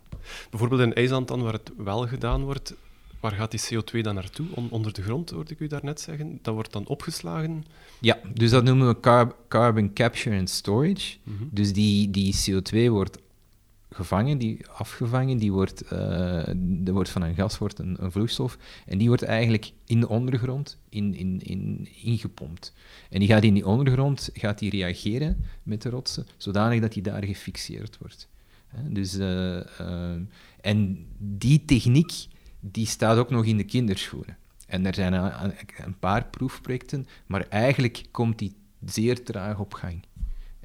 Bijvoorbeeld 0.49 0.81
in 0.81 0.93
IJsland 0.93 1.27
dan, 1.27 1.41
waar 1.41 1.53
het 1.53 1.71
wel 1.77 2.07
gedaan 2.07 2.43
wordt, 2.43 2.75
waar 3.19 3.31
gaat 3.31 3.51
die 3.51 3.59
CO2 3.59 4.01
dan 4.01 4.15
naartoe? 4.15 4.47
onder 4.69 4.93
de 4.93 5.01
grond, 5.01 5.29
hoorde 5.29 5.53
ik 5.53 5.59
u 5.59 5.67
daarnet 5.67 6.01
zeggen. 6.01 6.39
Dat 6.41 6.53
wordt 6.53 6.73
dan 6.73 6.87
opgeslagen? 6.87 7.65
Ja, 7.99 8.19
dus 8.33 8.49
dat 8.49 8.63
noemen 8.63 8.87
we 8.87 9.27
carbon 9.47 9.93
capture 9.93 10.37
and 10.37 10.49
storage. 10.49 11.17
Mhm. 11.23 11.43
Dus 11.51 11.73
die, 11.73 12.11
die 12.11 12.35
CO2 12.35 12.89
wordt 12.89 13.17
gevangen, 13.97 14.37
die 14.37 14.67
afgevangen, 14.67 15.37
die 15.37 15.51
wordt, 15.51 15.93
uh, 15.93 16.43
wordt 16.83 17.09
van 17.09 17.21
een 17.21 17.35
gas 17.35 17.57
wordt 17.57 17.79
een, 17.79 18.03
een, 18.03 18.11
vloeistof 18.11 18.57
en 18.85 18.97
die 18.97 19.07
wordt 19.07 19.23
eigenlijk 19.23 19.71
in 19.85 19.99
de 19.99 20.09
ondergrond 20.09 20.77
in, 20.89 21.15
in, 21.15 21.39
in, 21.43 21.87
ingepompt. 22.03 22.73
En 23.09 23.19
die 23.19 23.27
gaat 23.27 23.43
in 23.43 23.53
die 23.53 23.65
ondergrond 23.65 24.29
gaat 24.33 24.59
die 24.59 24.69
reageren 24.69 25.45
met 25.63 25.81
de 25.81 25.89
rotsen, 25.89 26.27
zodanig 26.37 26.81
dat 26.81 26.93
die 26.93 27.03
daar 27.03 27.23
gefixeerd 27.23 27.97
wordt. 27.97 28.29
Dus, 28.83 29.15
uh, 29.15 29.59
uh, 29.81 30.15
en 30.61 31.05
die 31.17 31.65
techniek 31.65 32.27
die 32.59 32.85
staat 32.85 33.17
ook 33.17 33.29
nog 33.29 33.45
in 33.45 33.57
de 33.57 33.63
kinderschoenen. 33.63 34.37
En 34.67 34.85
er 34.85 34.93
zijn 34.93 35.13
een, 35.13 35.53
een 35.77 35.99
paar 35.99 36.25
proefprojecten, 36.25 37.07
maar 37.25 37.47
eigenlijk 37.49 38.03
komt 38.11 38.39
die 38.39 38.55
zeer 38.85 39.23
traag 39.23 39.59
op 39.59 39.73
gang. 39.73 40.03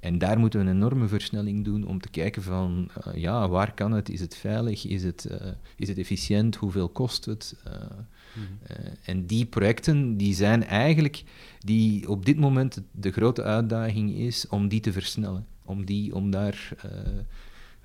En 0.03 0.19
daar 0.19 0.39
moeten 0.39 0.61
we 0.61 0.67
een 0.67 0.75
enorme 0.75 1.09
versnelling 1.09 1.65
doen 1.65 1.87
om 1.87 2.01
te 2.01 2.09
kijken 2.09 2.43
van, 2.43 2.91
uh, 3.07 3.15
ja, 3.15 3.49
waar 3.49 3.75
kan 3.75 3.93
het? 3.93 4.09
Is 4.09 4.21
het 4.21 4.37
veilig? 4.37 4.87
Is 4.87 5.03
het, 5.03 5.29
uh, 5.31 5.49
is 5.77 5.89
het 5.89 5.99
efficiënt? 5.99 6.57
Hoeveel 6.57 6.89
kost 6.89 7.25
het? 7.25 7.57
Uh, 7.67 7.73
mm-hmm. 7.73 8.59
en 9.05 9.27
die 9.27 9.47
projecten, 9.47 10.17
die 10.17 10.35
zijn 10.35 10.65
eigenlijk, 10.65 11.25
die 11.59 12.09
op 12.09 12.25
dit 12.25 12.39
moment 12.39 12.83
de 12.91 13.11
grote 13.11 13.43
uitdaging 13.43 14.15
is 14.15 14.49
om 14.49 14.69
die 14.69 14.81
te 14.81 14.93
versnellen. 14.93 15.47
Om 15.65 15.85
die, 15.85 16.15
om 16.15 16.31
daar, 16.31 16.75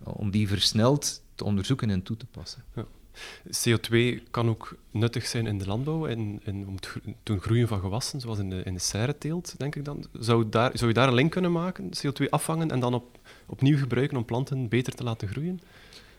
om 0.03 0.31
die 0.31 0.47
versneld 0.47 1.23
te 1.35 1.43
onderzoeken 1.43 1.89
en 1.89 2.03
toe 2.03 2.17
te 2.17 2.25
passen. 2.25 2.63
Ja. 2.75 2.85
CO2 3.45 4.23
kan 4.31 4.49
ook 4.49 4.75
nuttig 4.91 5.27
zijn 5.27 5.47
in 5.47 5.57
de 5.57 5.67
landbouw 5.67 6.07
en, 6.07 6.39
en 6.43 6.67
om 6.67 6.73
het 6.73 7.41
groeien 7.41 7.67
van 7.67 7.79
gewassen, 7.79 8.21
zoals 8.21 8.39
in 8.39 8.49
de, 8.49 8.63
in 8.63 8.73
de 8.73 8.79
serreteelt, 8.79 9.55
denk 9.57 9.75
ik 9.75 9.85
dan. 9.85 10.05
Zou, 10.19 10.49
daar, 10.49 10.71
zou 10.73 10.87
je 10.87 10.95
daar 10.95 11.07
een 11.07 11.13
link 11.13 11.31
kunnen 11.31 11.51
maken, 11.51 11.89
CO2 11.89 12.29
afvangen 12.29 12.71
en 12.71 12.79
dan 12.79 12.93
op, 12.93 13.17
opnieuw 13.45 13.77
gebruiken 13.77 14.17
om 14.17 14.25
planten 14.25 14.67
beter 14.67 14.93
te 14.93 15.03
laten 15.03 15.27
groeien? 15.27 15.59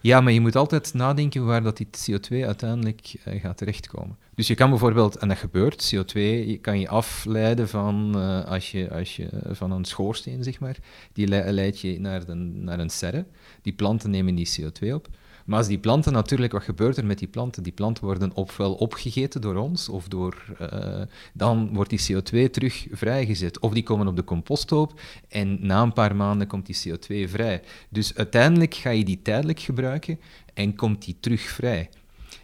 Ja, 0.01 0.21
maar 0.21 0.33
je 0.33 0.41
moet 0.41 0.57
altijd 0.57 0.95
nadenken 0.95 1.45
waar 1.45 1.63
dat 1.63 1.77
die 1.77 1.87
CO2 1.87 2.45
uiteindelijk 2.47 3.15
uh, 3.29 3.41
gaat 3.41 3.57
terechtkomen. 3.57 4.17
Dus 4.35 4.47
je 4.47 4.55
kan 4.55 4.71
bijvoorbeeld, 4.71 5.17
en 5.17 5.29
dat 5.29 5.37
gebeurt, 5.37 5.95
CO2 5.95 6.13
je 6.13 6.59
kan 6.61 6.81
je 6.81 6.89
afleiden 6.89 7.69
van, 7.69 8.13
uh, 8.17 8.45
als 8.45 8.71
je, 8.71 8.91
als 8.91 9.17
je, 9.17 9.29
van 9.51 9.71
een 9.71 9.85
schoorsteen, 9.85 10.45
zeg 10.45 10.61
maar. 10.61 10.77
Die 11.13 11.29
leid 11.29 11.81
je 11.81 12.01
naar, 12.01 12.27
de, 12.27 12.35
naar 12.35 12.79
een 12.79 12.91
serre. 12.91 13.27
Die 13.63 13.73
planten 13.73 14.11
nemen 14.11 14.35
die 14.35 14.61
CO2 14.61 14.93
op. 14.93 15.09
Maar 15.49 15.59
als 15.59 15.67
die 15.67 15.79
planten 15.79 16.13
natuurlijk, 16.13 16.53
wat 16.53 16.63
gebeurt 16.63 16.97
er 16.97 17.07
met 17.07 17.19
die 17.19 17.29
planten? 17.29 17.63
Die 17.63 17.73
planten 17.73 18.05
worden 18.05 18.35
ofwel 18.35 18.75
opgegeten 18.75 19.41
door 19.41 19.57
ons, 19.57 19.89
of 19.89 20.09
door, 20.09 20.45
uh, 20.61 21.03
dan 21.33 21.71
wordt 21.73 21.91
die 21.91 22.01
CO2 22.13 22.51
terug 22.51 22.87
vrijgezet. 22.91 23.59
Of 23.59 23.73
die 23.73 23.83
komen 23.83 24.07
op 24.07 24.17
de 24.17 24.25
composthoop 24.25 25.01
en 25.29 25.67
na 25.67 25.83
een 25.83 25.93
paar 25.93 26.17
maanden 26.17 26.47
komt 26.47 26.67
die 26.67 26.77
CO2 26.77 27.31
vrij. 27.31 27.63
Dus 27.89 28.15
uiteindelijk 28.15 28.75
ga 28.75 28.91
je 28.91 29.05
die 29.05 29.23
tijdelijk 29.23 29.61
gebruiken 29.61 30.21
en 30.55 30.75
komt 30.75 31.05
die 31.05 31.17
terug 31.21 31.41
vrij. 31.41 31.91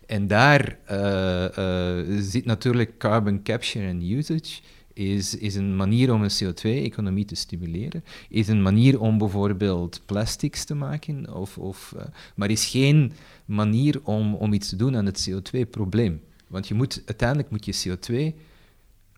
En 0.07 0.27
daar 0.27 0.79
uh, 0.91 1.45
uh, 1.59 2.21
zit 2.21 2.45
natuurlijk 2.45 2.99
carbon 2.99 3.43
capture 3.43 3.89
and 3.89 4.03
usage 4.03 4.61
is, 4.95 5.37
is 5.37 5.55
een 5.55 5.77
manier 5.77 6.13
om 6.13 6.23
een 6.23 6.31
CO2-economie 6.43 7.25
te 7.25 7.35
stimuleren, 7.35 8.05
is 8.29 8.49
een 8.49 8.63
manier 8.63 9.01
om 9.01 9.19
bijvoorbeeld 9.19 10.03
plastics 10.07 10.65
te 10.65 10.75
maken, 10.75 11.35
of, 11.35 11.59
of, 11.59 11.93
uh, 11.97 12.03
maar 12.35 12.51
is 12.51 12.67
geen 12.67 13.13
manier 13.45 14.01
om, 14.03 14.35
om 14.35 14.53
iets 14.53 14.69
te 14.69 14.77
doen 14.77 14.97
aan 14.97 15.07
het 15.07 15.31
CO2-probleem. 15.31 16.21
Want 16.47 16.69
je 16.69 16.75
moet, 16.75 17.03
uiteindelijk 17.07 17.51
moet 17.51 17.65
je 17.65 17.97
CO2 17.99 18.39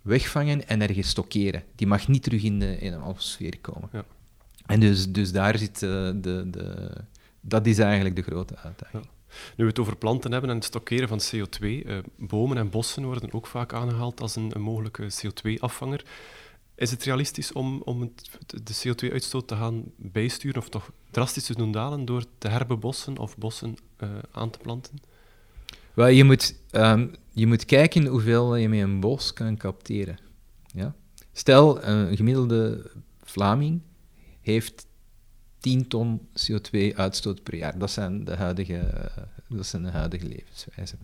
wegvangen 0.02 0.68
en 0.68 0.82
ergens 0.82 1.08
stockeren. 1.08 1.62
Die 1.74 1.86
mag 1.86 2.08
niet 2.08 2.22
terug 2.22 2.42
in 2.42 2.58
de, 2.58 2.78
in 2.78 2.90
de 2.90 2.96
atmosfeer 2.96 3.58
komen. 3.60 3.88
Ja. 3.92 4.04
En 4.66 4.80
dus, 4.80 5.12
dus 5.12 5.32
daar 5.32 5.58
zit 5.58 5.82
uh, 5.82 5.90
de, 6.14 6.46
de... 6.50 6.90
Dat 7.40 7.66
is 7.66 7.78
eigenlijk 7.78 8.16
de 8.16 8.22
grote 8.22 8.56
uitdaging. 8.56 9.04
Ja. 9.04 9.10
Nu 9.56 9.64
we 9.64 9.70
het 9.70 9.78
over 9.78 9.96
planten 9.96 10.32
hebben 10.32 10.50
en 10.50 10.56
het 10.56 10.64
stockeren 10.64 11.08
van 11.08 11.20
CO2, 11.20 11.60
uh, 11.60 11.96
eh, 11.96 12.04
bomen 12.16 12.56
en 12.56 12.70
bossen 12.70 13.04
worden 13.04 13.32
ook 13.32 13.46
vaak 13.46 13.72
aangehaald 13.72 14.20
als 14.20 14.36
een, 14.36 14.52
mogelijke 14.56 15.08
CO2-afvanger. 15.10 16.04
Is 16.74 16.90
het 16.90 17.04
realistisch 17.04 17.52
om, 17.52 17.82
om 17.84 18.12
de 18.46 18.74
CO2-uitstoot 18.86 19.48
te 19.48 19.56
gaan 19.56 19.84
bijsturen 19.96 20.58
of 20.58 20.68
toch 20.68 20.90
drastisch 21.10 21.44
te 21.44 21.54
doen 21.54 21.72
dalen 21.72 22.04
door 22.04 22.24
te 22.38 22.48
herbebossen 22.48 23.18
of 23.18 23.36
bossen 23.36 23.76
uh, 24.00 24.08
aan 24.30 24.50
te 24.50 24.58
planten? 24.58 25.00
Wel, 25.94 26.06
je, 26.06 26.24
moet, 26.24 26.54
um, 26.72 27.14
je 27.30 27.46
moet 27.46 27.64
kijken 27.64 28.06
hoeveel 28.06 28.56
je 28.56 28.68
met 28.68 28.80
een 28.80 29.00
bos 29.00 29.32
kan 29.32 29.56
capteren. 29.56 30.18
Ja? 30.66 30.94
Stel, 31.32 31.84
een 31.84 32.16
gemiddelde 32.16 32.90
Vlaming 33.22 33.80
heeft 34.40 34.86
10 35.66 35.88
ton 35.88 36.20
CO2-uitstoot 36.20 37.42
per 37.42 37.54
jaar. 37.54 37.78
Dat 37.78 37.90
zijn 37.90 38.24
de 38.24 38.34
huidige, 38.34 39.10
dat 39.48 39.66
zijn 39.66 39.82
de 39.82 39.90
huidige 39.90 40.26
levenswijzen. 40.28 40.98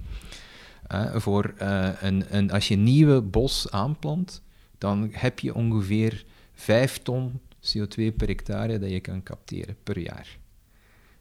Uh, 0.92 1.16
voor, 1.16 1.54
uh, 1.62 1.88
een, 2.00 2.37
een, 2.37 2.50
als 2.50 2.69
je 2.69 2.75
een 2.75 2.83
nieuwe 2.83 3.21
bos 3.21 3.71
aanplant, 3.71 4.42
dan 4.78 5.09
heb 5.12 5.38
je 5.38 5.54
ongeveer 5.54 6.25
5 6.54 6.99
ton 6.99 7.40
CO2 7.61 8.16
per 8.16 8.28
hectare 8.28 8.78
dat 8.78 8.90
je 8.90 9.00
kan 9.00 9.23
capteren 9.23 9.76
per 9.83 9.99
jaar. 9.99 10.38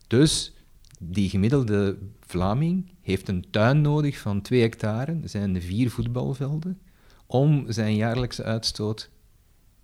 Dus 0.07 0.53
die 0.99 1.29
gemiddelde 1.29 1.97
Vlaming 2.19 2.89
heeft 3.01 3.27
een 3.27 3.45
tuin 3.49 3.81
nodig 3.81 4.17
van 4.17 4.41
2 4.41 4.61
hectare, 4.61 5.19
dat 5.19 5.29
zijn 5.29 5.53
de 5.53 5.61
vier 5.61 5.91
voetbalvelden, 5.91 6.79
om 7.25 7.65
zijn 7.67 7.95
jaarlijkse 7.95 8.43
uitstoot 8.43 9.09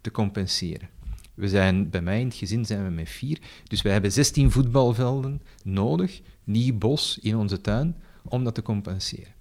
te 0.02 0.12
compenseren. 0.12 0.90
We 1.38 1.50
zijn, 1.50 1.90
bij 1.90 2.02
mij 2.02 2.20
in 2.20 2.28
het 2.28 2.36
gezin 2.36 2.66
zijn 2.66 2.84
we 2.84 2.90
met 2.90 3.10
vier, 3.10 3.40
dus 3.64 3.82
wij 3.82 3.92
hebben 3.92 4.12
16 4.12 4.52
voetbalvelden 4.52 5.42
nodig, 5.64 6.22
nieuw 6.44 6.78
bos 6.78 7.20
in 7.22 7.38
onze 7.38 7.62
tuin, 7.62 7.96
om 8.24 8.44
dat 8.44 8.56
te 8.56 8.62
compenseren. 8.62 9.34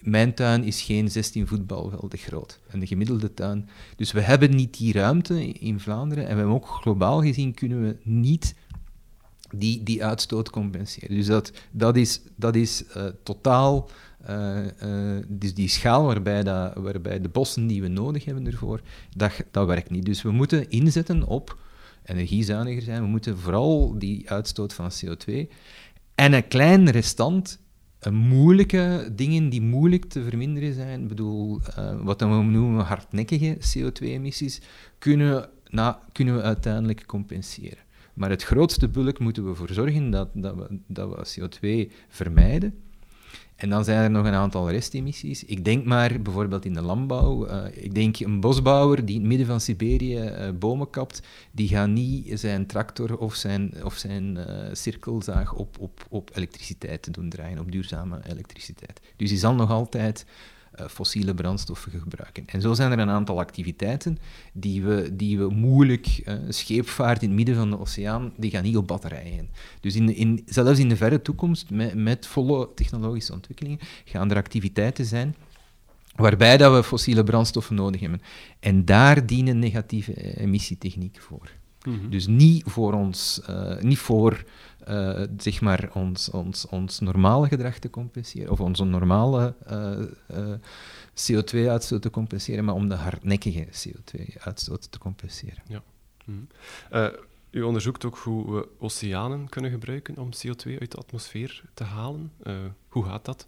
Mijn 0.00 0.34
tuin 0.34 0.64
is 0.64 0.82
geen 0.82 1.10
16 1.10 1.46
voetbalvelden 1.46 2.18
groot, 2.18 2.60
en 2.68 2.80
de 2.80 2.86
gemiddelde 2.86 3.34
tuin. 3.34 3.68
Dus 3.96 4.12
we 4.12 4.20
hebben 4.20 4.54
niet 4.54 4.78
die 4.78 4.92
ruimte 4.92 5.44
in 5.44 5.80
Vlaanderen, 5.80 6.24
en 6.24 6.30
we 6.30 6.36
hebben 6.36 6.54
ook 6.54 6.66
globaal 6.66 7.22
gezien 7.22 7.54
kunnen 7.54 7.82
we 7.82 7.96
niet 8.02 8.54
die, 9.54 9.82
die 9.82 10.04
uitstoot 10.04 10.50
compenseren. 10.50 11.16
Dus 11.16 11.26
dat, 11.26 11.52
dat 11.70 11.96
is, 11.96 12.20
dat 12.36 12.54
is 12.54 12.84
uh, 12.96 13.04
totaal 13.22 13.90
uh, 14.30 14.58
uh, 14.82 15.22
dus 15.28 15.54
die 15.54 15.68
schaal 15.68 16.04
waarbij, 16.04 16.42
dat, 16.42 16.74
waarbij 16.74 17.20
de 17.20 17.28
bossen 17.28 17.66
die 17.66 17.82
we 17.82 17.88
nodig 17.88 18.24
hebben 18.24 18.46
ervoor, 18.46 18.80
dat, 19.16 19.32
dat 19.50 19.66
werkt 19.66 19.90
niet. 19.90 20.04
Dus 20.04 20.22
we 20.22 20.30
moeten 20.30 20.70
inzetten 20.70 21.26
op 21.26 21.58
energiezuiniger 22.04 22.82
zijn. 22.82 23.02
We 23.02 23.08
moeten 23.08 23.38
vooral 23.38 23.98
die 23.98 24.30
uitstoot 24.30 24.72
van 24.72 24.90
CO2 24.90 25.48
en 26.14 26.32
een 26.32 26.48
klein 26.48 26.90
restant 26.90 27.60
moeilijke 28.10 29.12
dingen 29.12 29.48
die 29.48 29.62
moeilijk 29.62 30.04
te 30.04 30.22
verminderen 30.22 30.74
zijn, 30.74 31.02
ik 31.02 31.08
bedoel, 31.08 31.60
uh, 31.78 32.00
wat 32.02 32.20
we 32.20 32.26
noemen 32.26 32.84
hardnekkige 32.84 33.56
CO2-emissies, 33.56 34.60
kunnen, 34.98 35.48
na, 35.68 36.00
kunnen 36.12 36.36
we 36.36 36.42
uiteindelijk 36.42 37.06
compenseren. 37.06 37.78
Maar 38.14 38.30
het 38.30 38.42
grootste 38.42 38.88
bulk 38.88 39.18
moeten 39.18 39.44
we 39.44 39.50
ervoor 39.50 39.72
zorgen 39.72 40.10
dat, 40.10 40.28
dat, 40.32 40.54
we, 40.54 40.78
dat 40.86 41.34
we 41.34 41.40
CO2 41.40 41.92
vermijden. 42.08 42.74
En 43.62 43.68
dan 43.68 43.84
zijn 43.84 44.02
er 44.02 44.10
nog 44.10 44.26
een 44.26 44.34
aantal 44.34 44.70
restemissies. 44.70 45.44
Ik 45.44 45.64
denk 45.64 45.84
maar 45.84 46.22
bijvoorbeeld 46.22 46.64
in 46.64 46.74
de 46.74 46.82
landbouw. 46.82 47.48
Uh, 47.48 47.64
ik 47.72 47.94
denk 47.94 48.18
een 48.18 48.40
bosbouwer 48.40 49.04
die 49.04 49.14
in 49.14 49.20
het 49.20 49.28
midden 49.28 49.46
van 49.46 49.60
Siberië 49.60 50.18
uh, 50.18 50.50
bomen 50.58 50.90
kapt, 50.90 51.22
die 51.52 51.68
gaat 51.68 51.88
niet 51.88 52.40
zijn 52.40 52.66
tractor 52.66 53.18
of 53.18 53.34
zijn, 53.34 53.84
of 53.84 53.94
zijn 53.94 54.36
uh, 54.36 54.44
cirkelzaag 54.72 55.54
op, 55.54 55.76
op, 55.78 56.06
op 56.08 56.30
elektriciteit 56.34 57.14
doen 57.14 57.28
draaien, 57.28 57.58
op 57.58 57.72
duurzame 57.72 58.20
elektriciteit. 58.28 59.00
Dus 59.16 59.28
die 59.28 59.38
zal 59.38 59.54
nog 59.54 59.70
altijd 59.70 60.26
fossiele 60.90 61.34
brandstoffen 61.34 61.92
gebruiken. 62.00 62.42
En 62.46 62.60
zo 62.60 62.74
zijn 62.74 62.92
er 62.92 62.98
een 62.98 63.10
aantal 63.10 63.38
activiteiten 63.38 64.18
die 64.52 64.82
we, 64.82 65.16
die 65.16 65.38
we 65.38 65.48
moeilijk, 65.48 66.22
uh, 66.24 66.34
scheepvaart 66.48 67.22
in 67.22 67.28
het 67.28 67.36
midden 67.36 67.54
van 67.54 67.70
de 67.70 67.78
oceaan, 67.78 68.32
die 68.36 68.50
gaan 68.50 68.62
niet 68.62 68.76
op 68.76 68.86
batterijen. 68.86 69.48
Dus 69.80 69.94
in, 69.94 70.14
in, 70.14 70.42
zelfs 70.46 70.78
in 70.78 70.88
de 70.88 70.96
verre 70.96 71.22
toekomst, 71.22 71.70
met, 71.70 71.94
met 71.94 72.26
volle 72.26 72.68
technologische 72.74 73.32
ontwikkelingen, 73.32 73.78
gaan 74.04 74.30
er 74.30 74.36
activiteiten 74.36 75.04
zijn 75.04 75.34
waarbij 76.16 76.56
dat 76.56 76.74
we 76.74 76.82
fossiele 76.82 77.24
brandstoffen 77.24 77.74
nodig 77.74 78.00
hebben. 78.00 78.22
En 78.60 78.84
daar 78.84 79.26
dienen 79.26 79.58
negatieve 79.58 80.36
emissietechnieken 80.36 81.22
voor. 81.22 81.50
Mhm. 81.84 82.10
Dus 82.10 82.26
niet 82.26 82.62
voor 82.66 82.92
ons, 82.92 83.40
eh, 83.46 83.78
niet 83.80 83.98
voor 83.98 84.44
zeg 85.36 85.60
maar 85.60 85.90
ons, 85.94 86.30
ons, 86.30 86.66
ons 86.66 87.00
normale 87.00 87.48
gedrag 87.48 87.78
te 87.78 87.90
compenseren, 87.90 88.50
of 88.50 88.60
onze 88.60 88.84
normale 88.84 89.54
eh, 89.66 90.02
eh, 90.26 90.58
CO2-uitstoot 91.14 92.02
te 92.02 92.10
compenseren, 92.10 92.64
maar 92.64 92.74
om 92.74 92.88
de 92.88 92.94
hardnekkige 92.94 93.66
CO2-uitstoot 93.66 94.92
te 94.92 94.98
compenseren. 94.98 95.62
Mhm. 96.24 96.38
Eh, 96.90 97.06
u 97.50 97.62
onderzoekt 97.62 98.04
ook 98.04 98.18
hoe 98.18 98.54
we 98.54 98.68
oceanen 98.78 99.48
kunnen 99.48 99.70
gebruiken 99.70 100.18
om 100.18 100.28
CO2 100.28 100.78
uit 100.78 100.90
de 100.90 100.96
atmosfeer 100.96 101.62
te 101.74 101.84
halen. 101.84 102.32
Hoe 102.88 103.04
gaat 103.04 103.24
dat? 103.24 103.46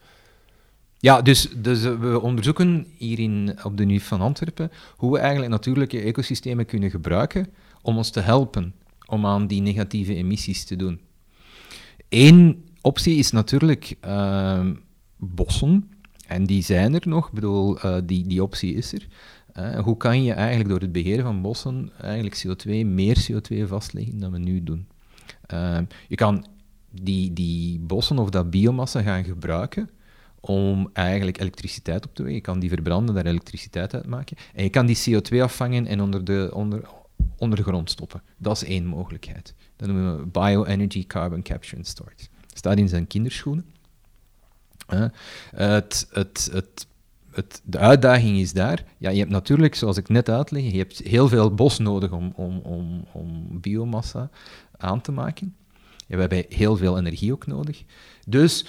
Ja, 0.98 1.22
dus, 1.22 1.48
dus 1.56 1.82
we 1.82 2.20
onderzoeken 2.20 2.86
hier 2.96 3.18
in, 3.18 3.58
op 3.62 3.76
de 3.76 3.84
NU 3.84 4.00
van 4.00 4.20
Antwerpen 4.20 4.70
hoe 4.96 5.12
we 5.12 5.18
eigenlijk 5.18 5.50
natuurlijke 5.50 6.00
ecosystemen 6.00 6.66
kunnen 6.66 6.90
gebruiken 6.90 7.52
om 7.82 7.96
ons 7.96 8.10
te 8.10 8.20
helpen 8.20 8.74
om 9.06 9.26
aan 9.26 9.46
die 9.46 9.60
negatieve 9.60 10.14
emissies 10.14 10.64
te 10.64 10.76
doen. 10.76 11.00
Eén 12.14 12.64
optie 12.80 13.16
is 13.16 13.30
natuurlijk 13.30 13.96
ehm, 14.00 14.74
bossen, 15.16 15.90
en 16.26 16.44
die 16.44 16.62
zijn 16.62 16.94
er 16.94 17.08
nog, 17.08 17.26
ik 17.26 17.32
bedoel, 17.32 17.80
eh, 17.80 17.96
die, 18.04 18.26
die 18.26 18.42
optie 18.42 18.74
is 18.74 18.92
er. 18.92 19.06
Eh, 19.52 19.78
hoe 19.78 19.96
kan 19.96 20.22
je 20.22 20.32
eigenlijk 20.32 20.68
door 20.68 20.80
het 20.80 20.92
beheren 20.92 21.24
van 21.24 21.42
bossen 21.42 21.90
eigenlijk 22.00 22.44
CO2, 22.46 22.86
meer 22.86 23.26
CO2 23.30 23.66
vastleggen 23.66 24.18
dan 24.18 24.32
we 24.32 24.38
nu 24.38 24.62
doen? 24.62 24.86
Ehm, 25.46 25.84
je 26.08 26.14
kan 26.14 26.46
die, 26.90 27.32
die 27.32 27.78
bossen 27.78 28.18
of 28.18 28.30
dat 28.30 28.50
biomassa 28.50 29.02
gaan 29.02 29.24
gebruiken 29.24 29.90
om 30.40 30.90
eigenlijk 30.92 31.40
elektriciteit 31.40 32.06
op 32.06 32.14
te 32.14 32.22
wegen. 32.22 32.36
Je 32.36 32.42
kan 32.42 32.58
die 32.58 32.68
verbranden, 32.68 33.14
daar 33.14 33.26
elektriciteit 33.26 33.94
uit 33.94 34.06
maken. 34.06 34.36
En 34.54 34.62
je 34.62 34.70
kan 34.70 34.86
die 34.86 34.98
CO2 35.10 35.42
afvangen 35.42 35.86
en 35.86 36.00
onder 36.00 36.24
de, 36.24 36.50
onder, 36.54 36.88
onder 37.36 37.58
de 37.58 37.64
grond 37.64 37.90
stoppen. 37.90 38.22
Dat 38.36 38.56
is 38.56 38.64
één 38.64 38.86
mogelijkheid. 38.86 39.54
Dat 39.76 39.88
noemen 39.88 40.18
we 40.18 40.26
Bioenergy 40.26 41.06
Carbon 41.06 41.42
Capture 41.42 41.76
and 41.76 41.86
Storage. 41.86 42.26
Staat 42.54 42.78
in 42.78 42.88
zijn 42.88 43.06
kinderschoenen. 43.06 43.66
Het, 45.54 46.08
het, 46.10 46.50
het, 47.30 47.62
de 47.64 47.78
uitdaging 47.78 48.38
is 48.38 48.52
daar. 48.52 48.84
Ja, 48.98 49.10
je 49.10 49.18
hebt 49.18 49.30
natuurlijk, 49.30 49.74
zoals 49.74 49.96
ik 49.96 50.08
net 50.08 50.28
uitleg, 50.28 50.62
je 50.62 50.78
hebt 50.78 50.98
heel 50.98 51.28
veel 51.28 51.54
bos 51.54 51.78
nodig 51.78 52.12
om, 52.12 52.32
om, 52.36 52.58
om, 52.58 53.04
om 53.12 53.60
biomassa 53.60 54.30
aan 54.76 55.00
te 55.00 55.12
maken. 55.12 55.56
We 56.06 56.16
hebben 56.16 56.44
heel 56.48 56.76
veel 56.76 56.98
energie 56.98 57.32
ook 57.32 57.46
nodig. 57.46 57.84
Dus 58.26 58.66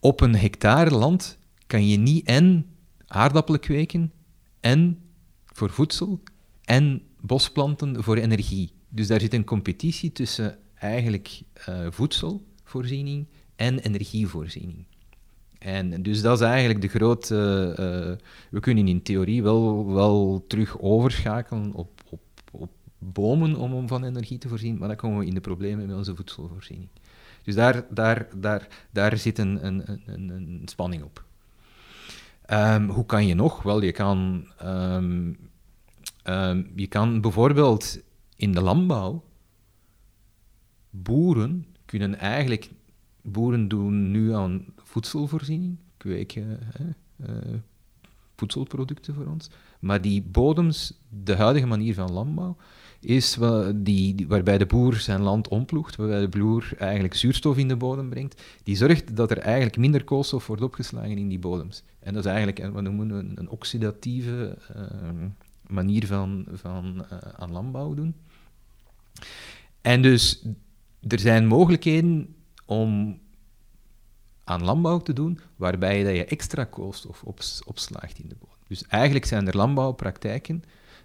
op 0.00 0.20
een 0.20 0.36
hectare 0.36 0.94
land 0.94 1.38
kan 1.66 1.88
je 1.88 1.96
niet 1.96 2.26
en 2.26 2.66
aardappelen 3.06 3.60
kweken 3.60 4.12
en 4.60 4.98
voor 5.46 5.70
voedsel 5.70 6.22
en 6.64 7.02
bosplanten 7.22 8.02
voor 8.02 8.16
energie. 8.16 8.72
Dus 8.88 9.06
daar 9.06 9.20
zit 9.20 9.34
een 9.34 9.44
competitie 9.44 10.12
tussen 10.12 10.58
eigenlijk 10.74 11.40
eh, 11.52 11.86
voedselvoorziening 11.90 13.26
en 13.56 13.78
energievoorziening. 13.78 14.84
En 15.58 16.02
dus 16.02 16.22
dat 16.22 16.40
is 16.40 16.46
eigenlijk 16.46 16.80
de 16.80 16.88
grote... 16.88 17.72
eh, 17.76 18.26
we 18.50 18.60
kunnen 18.60 18.88
in 18.88 19.02
theorie 19.02 19.42
wel, 19.42 19.92
wel 19.92 20.44
terug 20.48 20.80
overschakelen 20.80 21.72
op, 21.72 22.00
op, 22.10 22.20
op 22.50 22.70
bomen 22.98 23.56
om, 23.56 23.74
om 23.74 23.88
van 23.88 24.04
energie 24.04 24.38
te 24.38 24.48
voorzien, 24.48 24.78
maar 24.78 24.88
dan 24.88 24.96
komen 24.96 25.18
we 25.18 25.26
in 25.26 25.34
de 25.34 25.40
problemen 25.40 25.86
met 25.86 25.96
onze 25.96 26.16
voedselvoorziening. 26.16 26.88
Dus 27.42 27.54
daar, 27.54 27.84
daar, 27.90 28.28
daar, 28.36 28.68
daar 28.90 29.18
zit 29.18 29.38
een, 29.38 29.66
een, 29.66 30.00
een, 30.06 30.62
spanning 30.64 31.02
op. 31.02 31.24
Ehm, 32.42 32.88
hoe 32.88 33.06
kan 33.06 33.26
je 33.26 33.34
nog? 33.34 33.62
Wel, 33.62 33.82
je 33.82 33.92
kan, 33.92 34.46
ehm, 34.58 35.32
ehm, 36.22 36.62
je 36.74 36.86
kan 36.86 37.20
bijvoorbeeld 37.20 38.00
in 38.36 38.52
de 38.52 38.60
landbouw, 38.60 39.24
boeren 40.90 41.66
kunnen 41.84 42.18
eigenlijk, 42.18 42.70
boeren 43.22 43.68
doen 43.68 44.10
nu 44.10 44.34
aan 44.34 44.64
voedselvoorziening, 44.76 45.76
kweken 45.96 46.58
hè, 46.60 46.84
eh, 47.26 47.58
voedselproducten 48.36 49.14
voor 49.14 49.26
ons, 49.26 49.50
maar 49.80 50.00
die 50.00 50.22
bodems, 50.22 50.98
de 51.08 51.36
huidige 51.36 51.66
manier 51.66 51.94
van 51.94 52.12
landbouw, 52.12 52.56
is 53.00 53.38
die, 53.74 54.26
waarbij 54.28 54.58
de 54.58 54.66
boer 54.66 54.94
zijn 54.94 55.20
land 55.20 55.48
omploegt, 55.48 55.96
waarbij 55.96 56.20
de 56.20 56.38
boer 56.38 56.72
eigenlijk 56.78 57.14
zuurstof 57.14 57.56
in 57.56 57.68
de 57.68 57.76
bodem 57.76 58.08
brengt, 58.08 58.42
die 58.62 58.76
zorgt 58.76 59.16
dat 59.16 59.30
er 59.30 59.38
eigenlijk 59.38 59.76
minder 59.76 60.04
koolstof 60.04 60.46
wordt 60.46 60.62
opgeslagen 60.62 61.18
in 61.18 61.28
die 61.28 61.38
bodems. 61.38 61.82
En 61.98 62.14
dat 62.14 62.24
is 62.24 62.30
eigenlijk 62.30 62.72
wat 62.72 62.82
noemen 62.82 63.08
we 63.08 63.14
een, 63.14 63.32
een 63.34 63.48
oxidatieve 63.48 64.58
eh, 64.74 64.82
manier 65.66 66.06
van, 66.06 66.46
van 66.52 67.04
eh, 67.10 67.18
aan 67.18 67.52
landbouw 67.52 67.94
doen. 67.94 68.14
En 69.80 70.02
dus 70.02 70.46
er 71.08 71.18
zijn 71.18 71.46
mogelijkheden 71.46 72.34
om 72.66 73.20
aan 74.44 74.64
landbouw 74.64 74.98
te 74.98 75.12
doen, 75.12 75.38
waarbij 75.56 76.04
dat 76.04 76.14
je 76.14 76.24
extra 76.24 76.64
koolstof 76.64 77.22
ops- 77.22 77.64
opslaagt 77.64 78.18
in 78.18 78.28
de 78.28 78.36
bodem. 78.38 78.56
Dus 78.68 78.86
eigenlijk 78.86 79.24
zijn 79.24 79.46
er 79.46 79.56
landbouwpraktijken 79.56 80.62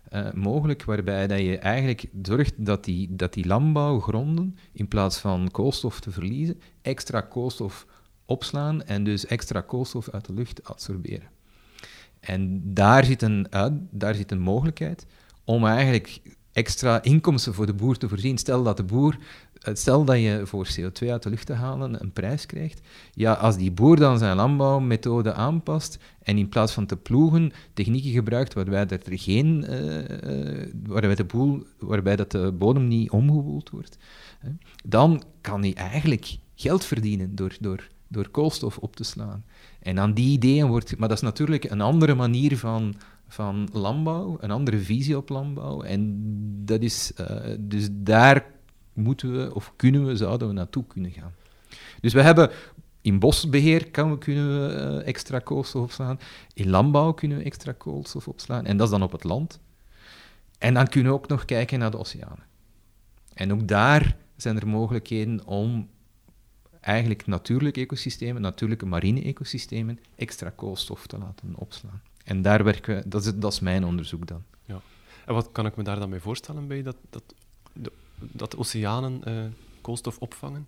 eh, 0.10 0.32
mogelijk 0.34 0.84
waarbij 0.84 1.28
dat 1.28 1.40
je 1.40 1.58
eigenlijk 1.58 2.06
zorgt 2.22 2.66
dat 2.66 2.84
die, 2.84 3.16
dat 3.16 3.34
die 3.34 3.46
landbouwgronden, 3.48 4.58
in 4.72 4.88
plaats 4.88 5.18
van 5.18 5.52
koolstof 5.52 6.00
te 6.00 6.12
verliezen, 6.12 6.62
extra 6.82 7.22
koolstof 7.22 7.86
opslaan 8.26 8.84
en 8.84 9.04
dus 9.04 9.26
extra 9.26 9.62
koolstof 9.62 10.10
uit 10.10 10.26
de 10.26 10.34
lucht 10.34 10.64
absorberen. 10.64 11.30
En 12.28 12.62
daar 12.74 13.06
zit 13.06 13.22
een, 13.22 13.48
daar 13.92 14.16
zit 14.16 14.32
een 14.32 14.40
mogelijkheid 14.40 15.06
om 15.44 15.66
eigenlijk 15.66 16.22
extra 16.52 17.04
inkomsten 17.04 17.54
voor 17.54 17.66
de 17.66 17.74
boer 17.74 17.98
te 17.98 18.10
voorzien. 18.10 18.38
Stel 18.38 18.64
dat 18.64 18.78
de 18.78 18.84
boer, 18.84 19.18
eh, 19.62 19.74
stel 19.76 20.06
dat 20.06 20.18
je 20.18 20.42
voor 20.44 20.68
CO2 20.68 21.12
uit 21.12 21.24
de 21.24 21.30
lucht 21.30 21.46
te 21.46 21.54
halen 21.54 22.02
een 22.02 22.12
prijs 22.12 22.46
krijgt. 22.46 22.82
Ja, 23.12 23.34
als 23.34 23.58
die 23.58 23.72
boer 23.72 23.96
dan 23.96 24.18
zijn 24.18 24.36
landbouwmethode 24.36 25.34
aanpast 25.34 26.00
en 26.24 26.38
in 26.38 26.50
plaats 26.50 26.74
van 26.74 26.86
te 26.86 26.98
ploegen 26.98 27.52
technieken 27.74 28.12
gebruikt 28.12 28.54
waarbij, 28.54 28.86
dat 28.86 29.06
er 29.06 29.20
geen, 29.20 29.66
eh, 29.66 30.62
eh, 30.62 30.74
waarbij, 30.84 31.16
de 31.16 31.26
boel, 31.26 31.64
waarbij 31.80 32.16
dat 32.16 32.32
de 32.32 32.52
bodem 32.52 32.88
niet 32.88 33.12
omgewoeld 33.12 33.70
wordt, 33.70 33.98
dan 34.86 35.24
kan 35.42 35.62
hij 35.62 35.74
eigenlijk 35.74 36.38
geld 36.56 36.86
verdienen 36.86 37.36
door, 37.36 37.58
door, 37.60 37.88
door 38.08 38.30
koolstof 38.30 38.78
op 38.78 38.96
te 38.96 39.04
slaan. 39.04 39.46
En 39.80 40.00
aan 40.00 40.14
die 40.14 40.32
ideeën 40.32 40.68
wordt... 40.68 40.98
Maar 40.98 41.08
dat 41.08 41.18
is 41.18 41.24
natuurlijk 41.24 41.64
een 41.64 41.82
andere 41.82 42.16
manier 42.16 42.58
van, 42.58 42.96
van 43.28 43.70
landbouw, 43.72 44.38
een 44.40 44.52
andere 44.52 44.80
visie 44.80 45.18
op 45.18 45.30
landbouw. 45.30 45.82
En 45.82 46.16
dat 46.66 46.82
is... 46.82 47.14
eh, 47.14 47.56
dus 47.60 47.88
daar 47.92 48.46
moeten 48.94 49.32
we, 49.32 49.54
of 49.54 49.74
kunnen 49.76 50.06
we, 50.06 50.16
zouden 50.16 50.48
we 50.48 50.54
naartoe 50.54 50.86
kunnen 50.88 51.12
gaan. 51.12 51.34
Dus 52.02 52.14
we 52.14 52.22
hebben... 52.22 52.50
In 53.02 53.20
bosbeheer 53.20 53.88
we, 53.92 54.18
kunnen 54.18 54.62
we 54.62 54.74
eh, 54.74 55.08
extra 55.08 55.40
koolstof 55.40 55.84
opslaan. 55.84 56.20
In 56.54 56.70
landbouw 56.70 57.12
kunnen 57.12 57.38
we 57.38 57.44
extra 57.44 57.72
koolstof 57.72 58.28
opslaan. 58.28 58.66
En 58.66 58.78
dat 58.78 58.86
is 58.86 58.92
dan 58.92 59.04
op 59.04 59.12
het 59.12 59.24
land. 59.24 59.60
En 60.58 60.74
dan 60.74 60.88
kunnen 60.88 61.12
we 61.12 61.18
ook 61.18 61.28
nog 61.28 61.46
kijken 61.46 61.80
naar 61.80 61.92
de 61.92 61.98
oceanen. 61.98 62.44
En 63.34 63.54
ook 63.54 63.68
daar 63.68 64.18
zijn 64.36 64.60
er 64.60 64.68
mogelijkheden 64.68 65.46
om 65.46 65.90
eigenlijk 66.88 67.26
natuurlijke 67.26 67.80
ecosystemen, 67.80 68.42
natuurlijke 68.42 68.86
marine 68.86 69.22
ecosystemen, 69.22 70.00
extra 70.16 70.52
koolstof 70.56 71.08
te 71.08 71.18
laten 71.18 71.54
opslaan. 71.56 72.02
En 72.24 72.42
daar 72.42 72.64
werken 72.64 72.96
we, 72.96 73.08
dat 73.08 73.26
is, 73.26 73.36
dat 73.36 73.52
is 73.52 73.60
mijn 73.60 73.86
onderzoek 73.86 74.28
dan. 74.28 74.44
En 75.26 75.34
wat 75.34 75.52
kan 75.52 75.66
ik 75.66 75.76
me 75.76 75.84
daar 75.84 76.00
dan 76.00 76.10
bij 76.10 76.20
voorstellen 76.20 76.68
bij 76.68 76.84
dat, 76.84 76.96
dat, 77.10 77.24
de, 77.74 77.92
dat 78.16 78.52
de 78.52 78.58
oceanen 78.58 79.24
eh, 79.24 79.34
koolstof 79.82 80.18
opvangen? 80.18 80.68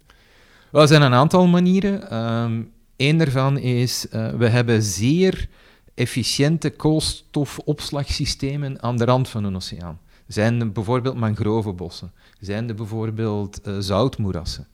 Wel, 0.69 0.81
er 0.81 0.87
zijn 0.87 1.01
een 1.01 1.13
aantal 1.13 1.47
manieren. 1.47 2.09
Ehm 2.09 2.61
Eén 2.99 3.17
daarvan 3.17 3.57
is, 3.57 4.09
eh, 4.09 4.33
we 4.33 4.47
hebben 4.47 4.83
zeer 4.83 5.49
efficiënte 5.93 6.69
koolstofopslagsystemen 6.69 8.81
aan 8.81 8.97
de 8.97 9.05
rand 9.05 9.29
van 9.29 9.43
een 9.43 9.55
oceaan. 9.55 9.99
Zijn 10.27 10.59
er 10.59 10.71
bijvoorbeeld 10.71 11.15
mangrovenbossen, 11.15 12.11
zijn 12.39 12.69
er 12.69 12.75
bijvoorbeeld 12.75 13.61
eh, 13.61 13.75
zoutmoerassen. 13.79 14.67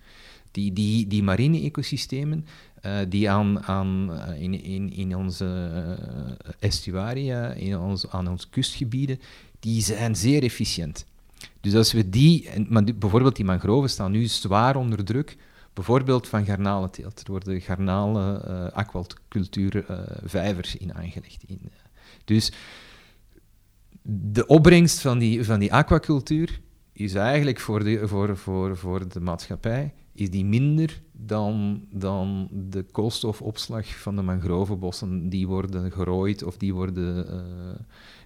Die, 0.55 0.73
die, 0.73 1.07
die 1.07 1.23
marine 1.23 1.61
ecosystemen 1.61 2.45
eh, 2.81 2.97
die 3.09 3.29
aan, 3.29 3.63
aan, 3.63 4.13
eh, 4.13 4.41
in, 4.41 4.63
in, 4.63 4.93
in 4.93 5.15
onze 5.15 5.45
eh, 5.45 6.51
estuaria, 6.59 7.51
in 7.51 7.77
ons, 7.77 8.09
aan 8.09 8.27
onze 8.27 8.49
kustgebieden, 8.49 9.19
die 9.59 9.81
zijn 9.81 10.15
zeer 10.15 10.43
efficiënt. 10.43 11.05
Dus 11.61 11.75
als 11.75 11.93
we 11.93 12.09
die, 12.09 12.49
bijvoorbeeld 12.95 13.35
die 13.35 13.45
mangroven 13.45 13.89
staan 13.89 14.11
nu 14.11 14.25
zwaar 14.25 14.75
onder 14.75 15.03
druk, 15.03 15.37
bijvoorbeeld 15.73 16.27
van 16.27 16.45
garnalenteelt. 16.45 17.19
Er 17.19 17.31
worden 17.31 17.61
garnalen 17.61 18.73
aquacultuur 18.73 19.85
vijvers 20.23 20.77
in 20.77 20.93
aangelegd. 20.93 21.43
In. 21.47 21.59
Dus 22.25 22.51
de 24.01 24.47
opbrengst 24.47 25.01
van 25.01 25.17
die, 25.17 25.43
van 25.43 25.59
die 25.59 25.73
aquacultuur 25.73 26.59
is 26.91 27.13
eigenlijk 27.13 27.59
voor 27.59 27.83
de, 27.83 28.07
voor, 28.07 28.37
voor, 28.37 28.77
voor 28.77 29.07
de 29.07 29.19
maatschappij 29.19 29.93
is 30.15 30.29
die 30.29 30.45
minder 30.45 31.01
dan, 31.11 31.81
dan 31.91 32.49
de 32.69 32.83
koolstofopslag 32.91 33.87
van 34.01 34.15
de 34.15 34.21
mangrovenbossen. 34.21 35.29
Die 35.29 35.47
worden 35.47 35.91
gerooid 35.91 36.43
of 36.43 36.57
die 36.57 36.73
worden... 36.73 37.27
eh, 37.29 37.79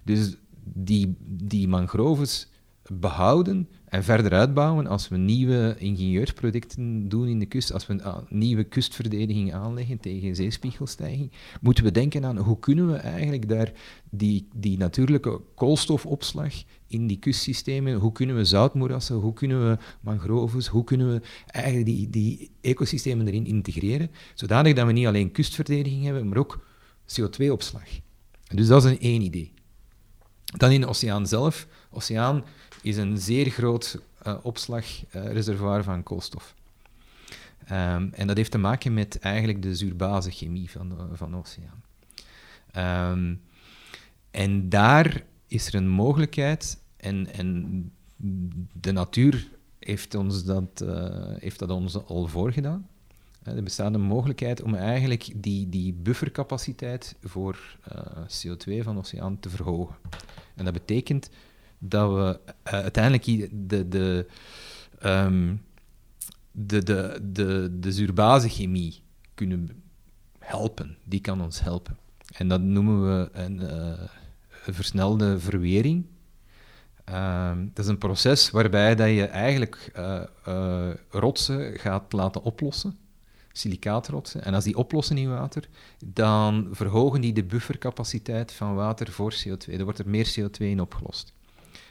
dus 0.04 0.36
die, 0.64 1.14
die 1.26 1.68
mangroves 1.68 2.48
behouden 2.92 3.68
en 3.84 4.04
verder 4.04 4.32
uitbouwen 4.32 4.86
als 4.86 5.08
we 5.08 5.16
nieuwe 5.16 5.74
ingenieursprojecten 5.78 7.08
doen 7.08 7.26
in 7.28 7.38
de 7.38 7.46
kust, 7.46 7.72
als 7.72 7.86
we 7.86 8.04
a- 8.04 8.24
nieuwe 8.28 8.64
kustverdediging 8.64 9.52
aanleggen 9.54 10.00
tegen 10.00 10.36
zeespiegelstijging, 10.36 11.32
moeten 11.60 11.84
we 11.84 11.90
denken 11.90 12.24
aan 12.24 12.38
hoe 12.38 12.58
kunnen 12.58 12.86
we 12.86 12.94
eigenlijk 12.96 13.48
daar 13.48 13.72
die, 14.10 14.48
die 14.54 14.78
natuurlijke 14.78 15.40
koolstofopslag 15.54 16.54
in 16.90 17.06
die 17.06 17.18
kustsystemen, 17.18 17.94
hoe 17.94 18.12
kunnen 18.12 18.36
we 18.36 18.44
zoutmoerassen, 18.44 19.16
hoe 19.16 19.32
kunnen 19.32 19.68
we 19.68 19.78
mangroves, 20.00 20.66
hoe 20.66 20.84
kunnen 20.84 21.12
we 21.12 21.20
eigenlijk 21.46 21.86
die, 21.86 22.10
die 22.10 22.50
ecosystemen 22.60 23.26
erin 23.26 23.46
integreren, 23.46 24.10
zodanig 24.34 24.74
dat 24.74 24.86
we 24.86 24.92
niet 24.92 25.06
alleen 25.06 25.32
kustverdediging 25.32 26.04
hebben, 26.04 26.28
maar 26.28 26.38
ook 26.38 26.66
CO2-opslag. 27.06 27.88
Dus 28.54 28.66
dat 28.66 28.84
is 28.84 28.90
een 28.90 29.00
één 29.00 29.22
idee. 29.22 29.52
Dan 30.44 30.70
in 30.70 30.80
de 30.80 30.86
oceaan 30.86 31.26
zelf. 31.26 31.66
Oceaan 31.90 32.44
is 32.82 32.96
een 32.96 33.18
zeer 33.18 33.50
groot 33.50 34.00
eh, 34.22 34.34
opslagreservoir 34.42 35.84
van 35.84 36.02
koolstof. 36.02 36.54
Ehm, 37.64 38.08
en 38.12 38.26
dat 38.26 38.36
heeft 38.36 38.50
te 38.50 38.58
maken 38.58 38.94
met 38.94 39.18
eigenlijk 39.18 39.62
de 39.62 39.74
zuurbasechemie 39.74 40.70
van 40.70 40.88
de, 40.88 40.96
van 41.12 41.30
de 41.30 41.36
oceaan. 41.36 41.82
Ehm, 42.70 43.34
en 44.30 44.68
daar 44.68 45.24
is 45.50 45.66
er 45.66 45.74
een 45.74 45.88
mogelijkheid, 45.88 46.78
en, 46.96 47.32
en 47.32 47.92
de 48.72 48.92
natuur 48.92 49.48
heeft, 49.78 50.14
ons 50.14 50.44
dat, 50.44 50.80
eh, 50.80 51.36
heeft 51.38 51.58
dat 51.58 51.70
ons 51.70 52.04
al 52.04 52.26
voorgedaan. 52.26 52.88
Eh, 53.42 53.56
Er 53.56 53.62
bestaat 53.62 53.94
een 53.94 54.00
mogelijkheid 54.00 54.62
om 54.62 54.74
eigenlijk 54.74 55.30
die, 55.36 55.68
die 55.68 55.92
buffercapaciteit 55.92 57.16
voor 57.22 57.76
eh, 57.82 58.02
CO2 58.26 58.82
van 58.82 58.94
de 58.94 59.00
oceaan 59.00 59.40
te 59.40 59.50
verhogen. 59.50 59.96
En 60.54 60.64
dat 60.64 60.72
betekent 60.72 61.30
dat 61.78 62.12
we 62.12 62.54
uiteindelijk 62.62 63.24
de, 63.68 63.88
de, 63.88 64.26
ehm, 64.98 65.54
de, 66.52 66.82
de, 66.82 67.20
de, 67.32 67.78
de 67.80 68.94
kunnen 69.34 69.82
helpen. 70.38 70.96
Die 71.04 71.20
kan 71.20 71.42
ons 71.42 71.60
helpen. 71.60 71.98
En 72.32 72.48
dat 72.48 72.60
noemen 72.60 73.02
we 73.02 73.28
een, 73.32 73.60
versnelde 74.74 75.38
verwering. 75.38 76.06
Ehm, 77.04 77.66
dat 77.72 77.84
is 77.84 77.90
een 77.90 77.98
proces 77.98 78.50
waarbij 78.50 78.94
dat 78.94 79.08
je 79.08 79.24
eigenlijk 79.24 79.90
eh, 79.94 80.90
rotsen 81.10 81.78
gaat 81.78 82.12
laten 82.12 82.42
oplossen, 82.42 82.96
silicaatrotsen. 83.52 84.44
En 84.44 84.54
als 84.54 84.64
die 84.64 84.76
oplossen 84.76 85.18
in 85.18 85.30
water, 85.30 85.68
dan 86.04 86.68
verhogen 86.70 87.20
die 87.20 87.32
de 87.32 87.44
buffercapaciteit 87.44 88.52
van 88.52 88.74
water 88.74 89.12
voor 89.12 89.34
CO2. 89.34 89.72
Er 89.72 89.84
wordt 89.84 89.98
er 89.98 90.08
meer 90.08 90.34
CO2 90.38 90.56
in 90.58 90.80
opgelost. 90.80 91.32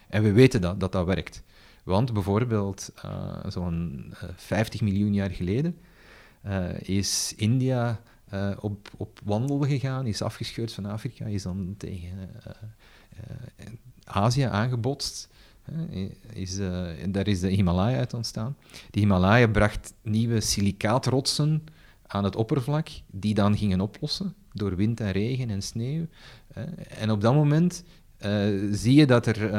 En 0.10 0.24
we 0.24 0.32
weten 0.32 0.62
dat 0.62 0.80
dat, 0.80 0.92
dat 0.92 1.06
werkt. 1.06 1.44
Want 1.84 2.14
bijvoorbeeld 2.14 2.92
eh, 3.02 3.38
zo'n 3.48 4.14
eh, 4.20 4.30
50 4.36 4.82
miljoen 4.82 5.14
jaar 5.14 5.32
geleden 5.32 5.78
is 6.80 7.34
India 7.36 8.02
eh, 8.30 8.52
op, 8.60 8.90
op 8.98 9.20
wandel 9.24 9.60
gegaan, 9.60 10.08
is 10.08 10.22
afgescheurd 10.22 10.74
van 10.74 10.86
Afrika, 10.86 11.26
is 11.26 11.44
dan 11.44 11.76
tegen 11.78 12.10
eh, 12.44 12.52
eh, 13.56 13.72
Azië 14.04 14.42
aangebotst. 14.42 15.30
Is, 16.34 16.58
daar 17.10 17.28
is 17.28 17.40
de 17.40 17.50
Himalaya 17.50 17.98
uit 17.98 18.14
ontstaan. 18.14 18.58
Die 18.92 19.02
Himalaya 19.02 19.48
bracht 19.48 19.94
nieuwe 20.02 20.42
silicaatrotsen 20.42 21.64
aan 22.08 22.24
het 22.24 22.36
oppervlak, 22.36 22.88
die 23.12 23.34
dan 23.34 23.58
gingen 23.58 23.82
oplossen 23.82 24.34
door 24.54 24.76
wind 24.76 25.00
en 25.00 25.12
regen 25.12 25.50
en 25.50 25.62
sneeuw. 25.62 26.06
En 26.88 27.12
op 27.12 27.22
dat 27.22 27.34
moment 27.34 27.84
zie 28.72 28.94
je 28.94 29.06
dat 29.06 29.26
er 29.26 29.52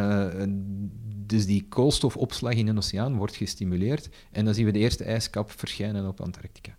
dus 1.27 1.47
die 1.47 1.67
koolstofopslag 1.69 2.53
in 2.53 2.67
de 2.67 2.77
oceaan 2.77 3.17
wordt 3.17 3.37
gestimuleerd. 3.37 4.09
En 4.31 4.45
dan 4.45 4.55
zien 4.55 4.65
we 4.65 4.73
de 4.73 4.79
eerste 4.79 5.05
ijskap 5.05 5.51
verschijnen 5.51 6.09
op 6.09 6.21
Antarctica. 6.21 6.77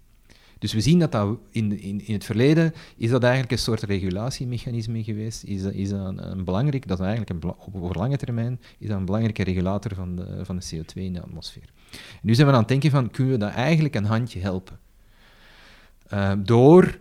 Dus 0.61 0.73
we 0.73 0.81
zien 0.81 0.99
dat, 0.99 1.11
dat 1.11 1.37
in, 1.49 1.79
in, 1.79 2.05
in 2.05 2.13
het 2.13 2.23
verleden 2.23 2.73
is 2.97 3.09
dat 3.09 3.23
eigenlijk 3.23 3.51
een 3.51 3.57
soort 3.57 3.81
regulatiemechanisme 3.81 5.03
geweest. 5.03 5.43
Is, 5.43 5.63
is 5.63 5.89
dat 5.89 6.05
een, 6.05 6.31
een 6.31 6.43
belangrijk, 6.43 6.87
dat 6.87 6.99
is 6.99 7.05
eigenlijk 7.05 7.45
op, 7.73 7.95
lange 7.95 8.17
termijn 8.17 8.59
is 8.77 8.87
dat 8.87 8.97
een 8.97 9.05
belangrijke 9.05 9.43
regulator 9.43 9.95
van 9.95 10.15
de, 10.15 10.45
van 10.45 10.57
de 10.57 10.65
CO2 10.65 10.93
in 10.93 11.13
de 11.13 11.21
atmosfeer. 11.21 11.69
Nu 12.21 12.35
zijn 12.35 12.47
we 12.47 12.53
aan 12.53 12.59
het 12.59 12.67
denken 12.67 12.91
van, 12.91 13.11
kunnen 13.11 13.33
we 13.33 13.39
dat 13.39 13.51
eigenlijk 13.51 13.95
een 13.95 14.05
handje 14.05 14.39
helpen? 14.39 14.79
Eh, 16.07 16.31
door, 16.43 16.99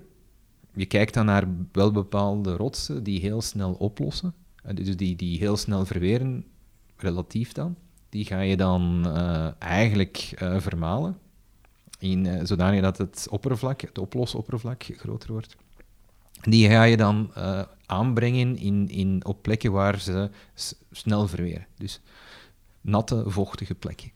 je 0.74 0.86
kijkt 0.86 1.14
dan 1.14 1.26
naar 1.26 1.44
wel 1.72 1.90
bepaalde 1.90 2.56
rotsen 2.56 3.02
die 3.02 3.20
heel 3.20 3.42
snel 3.42 3.72
oplossen, 3.72 4.34
eh, 4.62 4.74
dus 4.74 4.96
die, 4.96 5.16
die 5.16 5.38
heel 5.38 5.56
snel 5.56 5.86
verweren, 5.86 6.44
relatief 6.96 7.52
dan. 7.52 7.76
Die 8.08 8.24
ga 8.24 8.40
je 8.40 8.56
dan 8.56 9.06
eh, 9.06 9.48
eigenlijk 9.58 10.34
vermalen, 10.56 11.18
in, 12.00 12.26
eh, 12.26 12.40
zodanig 12.44 12.80
dat 12.80 12.98
het 12.98 13.26
oppervlak, 13.30 13.80
het 13.80 13.98
oplosoppervlak, 13.98 14.82
groter 14.82 15.32
wordt. 15.32 15.56
Die 16.40 16.68
ga 16.68 16.82
je 16.82 16.96
dan 16.96 17.30
eh, 17.34 17.62
aanbrengen 17.86 18.56
in, 18.56 18.88
in, 18.88 19.24
op 19.24 19.42
plekken 19.42 19.72
waar 19.72 20.00
ze 20.00 20.30
snel 20.90 21.28
verweren. 21.28 21.66
Dus 21.76 22.00
natte, 22.80 23.24
vochtige 23.26 23.74
plekken. 23.74 24.10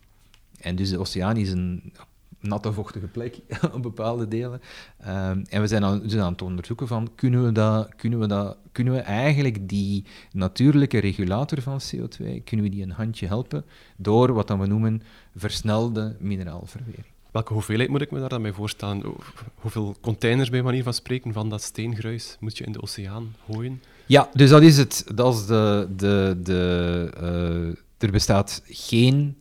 En 0.60 0.76
dus 0.76 0.90
de 0.90 0.98
oceaan 0.98 1.36
is 1.36 1.50
een 1.50 1.92
natte, 2.40 2.72
vochtige 2.72 3.06
plek 3.06 3.38
op 3.74 3.82
bepaalde 3.82 4.28
delen. 4.28 4.60
Ehm, 4.98 5.44
en 5.48 5.60
we 5.60 5.66
zijn 5.66 5.84
aan, 5.84 6.00
dus 6.00 6.16
aan 6.16 6.32
het 6.32 6.42
onderzoeken 6.42 6.86
van, 6.86 7.10
kunnen 7.14 7.44
we, 7.44 7.52
dat, 7.52 7.94
kunnen, 7.94 8.18
we 8.18 8.26
dat, 8.26 8.56
kunnen 8.72 8.92
we 8.92 9.00
eigenlijk 9.00 9.68
die 9.68 10.04
natuurlijke 10.32 10.98
regulator 10.98 11.62
van 11.62 11.80
CO2, 11.80 12.44
kunnen 12.44 12.64
we 12.64 12.68
die 12.68 12.82
een 12.82 12.90
handje 12.90 13.26
helpen 13.26 13.64
door 13.96 14.32
wat 14.32 14.46
dan 14.46 14.60
we 14.60 14.66
noemen 14.66 15.02
versnelde 15.34 16.16
mineraalverwering. 16.18 17.13
Welke 17.34 17.52
hoeveelheid 17.52 17.88
moet 17.90 18.00
ik 18.00 18.10
me 18.10 18.20
daar 18.20 18.28
dan 18.28 18.42
bij 18.42 18.52
voorstellen? 18.52 19.02
Hoe- 19.02 19.16
Hoeveel 19.54 19.96
containers, 20.00 20.50
bij 20.50 20.62
manier 20.62 20.82
van 20.82 20.94
spreken, 20.94 21.32
van 21.32 21.48
dat 21.50 21.62
steengruis 21.62 22.36
moet 22.40 22.58
je 22.58 22.64
in 22.64 22.72
de 22.72 22.82
oceaan 22.82 23.34
gooien? 23.50 23.82
Ja, 24.06 24.30
dus 24.34 24.50
dat 24.50 24.62
is 24.62 24.76
het. 24.76 25.04
Dat 25.14 25.34
is 25.34 25.46
de, 25.46 25.88
de, 25.96 26.38
de, 26.42 27.10
eh, 27.16 28.04
er 28.06 28.10
bestaat 28.12 28.62
geen. 28.64 29.36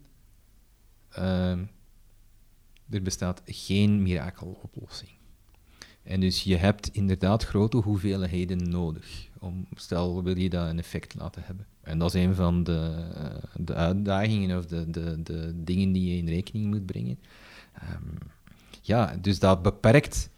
ehm, 1.10 1.60
er 2.90 3.02
bestaat 3.02 3.42
geen 3.46 4.02
mirakeloplossing. 4.02 5.12
En 6.04 6.20
dus 6.20 6.44
je 6.44 6.56
hebt 6.56 6.88
inderdaad 6.88 7.44
grote 7.44 7.78
hoeveelheden 7.78 8.70
nodig. 8.70 9.28
Om, 9.40 9.68
stel, 9.76 10.24
wil 10.24 10.38
je 10.38 10.50
dat 10.50 10.70
een 10.70 10.80
effect 10.80 11.16
laten 11.16 11.42
hebben. 11.46 11.66
En 11.82 11.98
dat 12.00 12.14
is 12.16 12.24
een 12.24 12.36
van 12.36 12.64
de, 12.64 13.06
eh, 13.16 13.26
de 13.56 13.74
uitdagingen 13.74 14.58
of 14.58 14.66
de, 14.66 14.90
de, 14.90 15.24
de 15.24 15.52
dingen 15.64 15.92
die 15.92 16.12
je 16.12 16.18
in 16.18 16.28
rekening 16.28 16.66
moet 16.66 16.86
brengen. 16.86 17.20
Ehm, 17.74 18.16
ja, 18.82 19.18
dus 19.22 19.40
dat 19.40 19.62
beperkt 19.62 20.30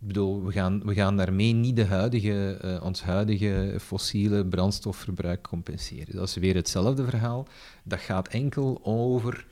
ik 0.00 0.06
bedoel, 0.06 0.44
we 0.44 0.52
gaan, 0.52 0.82
we 0.84 0.94
gaan 0.94 1.16
daarmee 1.16 1.52
niet 1.52 1.76
de 1.76 1.84
huidige, 1.84 2.58
eh, 2.60 2.84
ons 2.84 3.02
huidige 3.02 3.76
fossiele 3.80 4.46
brandstofverbruik 4.46 5.42
compenseren. 5.42 6.16
Dat 6.16 6.28
is 6.28 6.34
weer 6.34 6.54
hetzelfde 6.54 7.04
verhaal. 7.04 7.46
Dat 7.84 7.98
gaat 7.98 8.28
enkel 8.28 8.80
over 8.82 9.46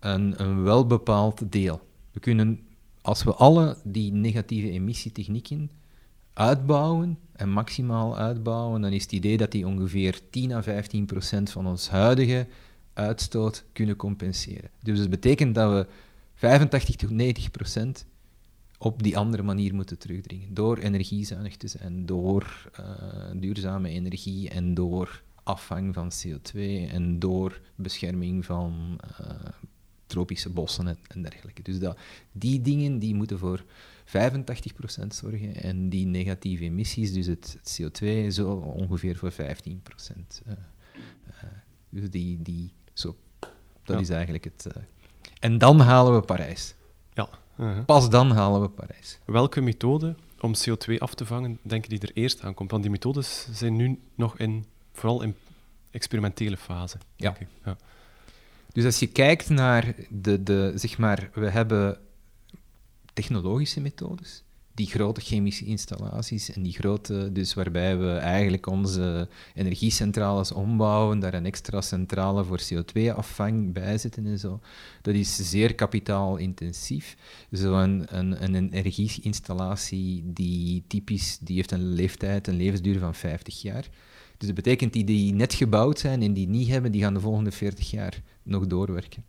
een, 0.00 0.42
een 0.42 0.62
welbepaald 0.62 1.52
deel. 1.52 1.80
We 2.12 2.20
kunnen, 2.20 2.60
als 3.00 3.22
we 3.22 3.34
alle 3.34 3.76
die 3.84 4.12
negatieve 4.12 4.70
emissietechnieken 4.70 5.70
uitbouwen 6.32 7.18
en 7.32 7.48
maximaal 7.48 8.18
uitbouwen, 8.18 8.80
dan 8.80 8.92
is 8.92 9.02
het 9.02 9.12
idee 9.12 9.36
dat 9.36 9.50
die 9.50 9.66
ongeveer 9.66 10.20
10 10.30 10.52
à 10.52 10.62
15 10.62 11.06
procent 11.06 11.50
van 11.50 11.66
ons 11.66 11.88
huidige 11.88 12.46
uitstoot 12.92 13.64
kunnen 13.72 13.96
compenseren. 13.96 14.70
Dus 14.82 14.98
dat 14.98 15.10
betekent 15.10 15.54
dat 15.54 15.72
we 15.72 15.86
85 16.42 16.96
tot 16.96 17.10
90 17.10 17.50
procent 17.50 18.06
op 18.78 19.02
die 19.02 19.16
andere 19.18 19.42
manier 19.42 19.74
moeten 19.74 19.98
terugdringen. 19.98 20.54
Door 20.54 20.78
energiezuinig 20.78 21.56
te 21.56 21.68
zijn, 21.68 22.06
door 22.06 22.70
eh, 22.72 23.30
duurzame 23.36 23.88
energie 23.88 24.48
en 24.48 24.74
door 24.74 25.22
afvang 25.42 25.94
van 25.94 26.10
CO2 26.12 26.58
en 26.90 27.18
door 27.18 27.60
bescherming 27.74 28.44
van 28.44 29.00
eh, 29.18 29.30
tropische 30.06 30.48
bossen 30.50 30.88
en, 30.88 30.98
en 31.08 31.22
dergelijke. 31.22 31.62
Dus 31.62 31.78
dat, 31.78 31.98
die 32.32 32.60
dingen 32.60 32.98
die 32.98 33.14
moeten 33.14 33.38
voor 33.38 33.64
85% 34.06 35.06
zorgen 35.08 35.54
en 35.54 35.88
die 35.88 36.06
negatieve 36.06 36.64
emissies, 36.64 37.12
dus 37.12 37.26
het, 37.26 37.56
het 37.62 37.80
CO2, 37.82 38.26
zo 38.28 38.52
ongeveer 38.54 39.16
voor 39.16 39.32
15%. 39.32 39.36
eh, 40.46 40.52
dus 41.88 42.10
die, 42.10 42.42
die, 42.42 42.72
zo, 42.92 43.16
dat 43.84 43.96
Ja. 43.96 43.98
is 43.98 44.08
eigenlijk 44.10 44.44
het. 44.44 44.66
En 45.42 45.58
dan 45.58 45.80
halen 45.80 46.14
we 46.14 46.20
Parijs. 46.20 46.74
Ja. 47.12 47.28
uh-huh. 47.56 47.84
Pas 47.84 48.10
dan 48.10 48.30
halen 48.30 48.60
we 48.60 48.68
Parijs. 48.68 49.18
Welke 49.24 49.60
methode 49.60 50.14
om 50.40 50.54
CO2 50.54 50.98
af 50.98 51.14
te 51.14 51.26
vangen, 51.26 51.58
denk 51.62 51.84
je 51.84 51.90
die 51.90 52.00
er 52.00 52.10
eerst 52.14 52.42
aankomt? 52.42 52.70
Want 52.70 52.82
die 52.82 52.90
methodes 52.90 53.48
zijn 53.52 53.76
nu 53.76 54.00
nog 54.14 54.38
in, 54.38 54.66
vooral 54.92 55.22
in 55.22 55.36
experimentele 55.90 56.56
fase. 56.56 56.96
ja. 57.16 57.36
Dus 58.72 58.84
als 58.84 58.98
je 58.98 59.06
kijkt 59.06 59.48
naar 59.48 59.94
de, 60.08 60.42
de 60.42 60.72
zeg 60.74 60.98
maar, 60.98 61.30
we 61.34 61.50
hebben 61.50 61.98
technologische 63.12 63.80
methodes 63.80 64.42
die 64.74 64.86
grote 64.86 65.20
chemische 65.20 65.64
installaties 65.64 66.52
en 66.52 66.62
die 66.62 66.72
grote, 66.72 67.32
dus 67.32 67.54
waarbij 67.54 67.98
we 67.98 68.10
eigenlijk 68.12 68.66
onze 68.66 69.28
energiecentrales 69.54 70.52
ombouwen, 70.52 71.18
daar 71.18 71.34
een 71.34 71.46
extra 71.46 71.80
centrale 71.80 72.44
voor 72.44 72.60
CO2-afvang 72.60 73.72
bij 73.72 73.98
zetten 73.98 74.26
en 74.26 74.38
zo. 74.38 74.60
Dat 75.02 75.14
is 75.14 75.50
zeer 75.50 75.74
kapitaalintensief. 75.74 77.16
Zo'n 77.50 78.16
een, 78.16 78.44
een, 78.44 78.54
een 78.54 78.72
energieinstallatie 78.72 80.22
die 80.32 80.84
typisch, 80.86 81.38
die 81.38 81.56
heeft 81.56 81.70
een 81.70 81.92
leeftijd, 81.92 82.46
een 82.46 82.56
levensduur 82.56 82.98
van 82.98 83.14
50 83.14 83.62
jaar. 83.62 83.88
Dus 84.38 84.46
dat 84.46 84.54
betekent 84.54 84.92
die 84.92 85.04
die 85.04 85.34
net 85.34 85.54
gebouwd 85.54 85.98
zijn 85.98 86.22
en 86.22 86.32
die 86.32 86.48
niet 86.48 86.68
hebben, 86.68 86.92
die 86.92 87.02
gaan 87.02 87.14
de 87.14 87.20
volgende 87.20 87.52
40 87.52 87.90
jaar 87.90 88.22
nog 88.42 88.66
doorwerken. 88.66 89.24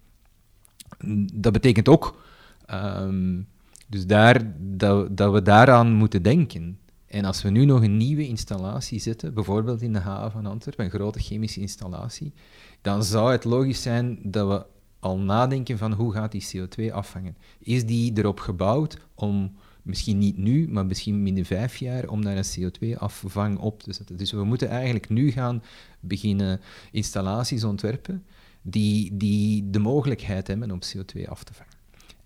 Dat 1.34 1.54
betekent 1.54 1.90
ook 1.90 2.24
ehm, 2.66 3.42
dus 3.88 4.06
daar, 4.06 4.54
dat, 4.60 5.18
dat 5.18 5.34
we 5.34 5.42
daaraan 5.42 5.94
moeten 5.94 6.24
denken. 6.24 6.78
En 7.06 7.26
als 7.26 7.42
we 7.42 7.50
nu 7.50 7.66
nog 7.66 7.84
een 7.84 7.98
nieuwe 7.98 8.28
installatie 8.28 9.00
zetten, 9.00 9.34
bijvoorbeeld 9.34 9.82
in 9.82 9.94
de 9.94 10.00
haven 10.00 10.32
van 10.32 10.46
Antwerpen, 10.46 10.86
een 10.86 10.92
grote 10.92 11.20
chemische 11.20 11.60
installatie, 11.60 12.34
dan 12.82 13.04
zou 13.04 13.32
het 13.32 13.44
logisch 13.44 13.82
zijn 13.82 14.20
dat 14.22 14.48
we 14.48 14.66
al 15.00 15.18
nadenken 15.18 15.78
van 15.78 15.94
hoe 15.94 16.14
gaat 16.14 16.32
die 16.32 16.48
CO2 16.56 16.94
afvangen. 16.94 17.38
Is 17.60 17.86
die 17.86 18.18
erop 18.18 18.40
gebouwd 18.40 18.98
om, 19.16 19.56
misschien 19.84 20.18
niet 20.18 20.38
nu, 20.38 20.68
maar 20.68 20.86
misschien 20.86 21.24
binnen 21.24 21.46
vijf 21.46 21.76
jaar, 21.76 22.08
om 22.08 22.24
daar 22.24 22.38
een 22.38 22.72
CO2-afvang 22.72 23.58
op 23.58 23.84
te 23.84 23.94
zetten. 23.94 24.18
Dus 24.18 24.32
we 24.32 24.44
moeten 24.44 24.70
eigenlijk 24.70 25.10
nu 25.10 25.32
gaan 25.32 25.64
beginnen 26.00 26.62
installaties 26.92 27.64
ontwerpen 27.64 28.26
die, 28.62 29.18
die 29.18 29.70
de 29.70 29.80
mogelijkheid 29.80 30.48
hebben 30.48 30.72
om 30.72 30.80
CO2 30.80 31.28
af 31.28 31.44
te 31.44 31.54
vangen. 31.54 31.73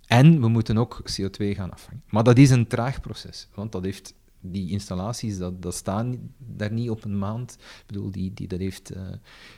En 0.07 0.41
we 0.41 0.47
moeten 0.47 0.77
ook 0.77 1.01
CO2 1.11 1.45
gaan 1.45 1.71
afvangen. 1.71 2.03
Maar 2.09 2.23
dat 2.23 2.37
is 2.37 2.49
een 2.49 2.67
traag 2.67 3.01
proces, 3.01 3.47
want 3.53 3.71
dat 3.71 3.83
heeft 3.83 4.13
die 4.41 4.71
installaties, 4.71 5.37
dat, 5.37 5.61
dat 5.61 5.75
staan 5.75 6.31
daar 6.37 6.71
niet 6.71 6.89
op 6.89 7.03
een 7.03 7.17
maand. 7.17 7.57
Ik 7.59 7.83
bedoel, 7.85 8.11
die, 8.11 8.33
die, 8.33 8.47
dat 8.47 8.59
heeft... 8.59 8.95
Uh, 8.95 9.01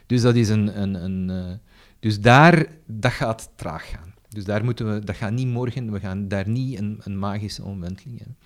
dus 0.06 0.22
dat 0.22 0.34
is 0.34 0.48
een... 0.48 0.80
een, 0.80 0.94
een 0.94 1.28
uh, 1.28 1.54
dus 2.00 2.20
daar, 2.20 2.66
dat 2.86 3.12
gaat 3.12 3.50
traag 3.54 3.90
gaan. 3.90 4.14
Dus 4.28 4.44
daar 4.44 4.64
moeten 4.64 4.94
we, 4.94 5.04
dat 5.04 5.16
gaat 5.16 5.32
niet 5.32 5.46
morgen, 5.46 5.92
we 5.92 6.00
gaan 6.00 6.28
daar 6.28 6.48
niet 6.48 6.78
een, 6.78 7.00
een 7.02 7.18
magische 7.18 7.64
omwenteling 7.64 8.18
hebben. 8.18 8.36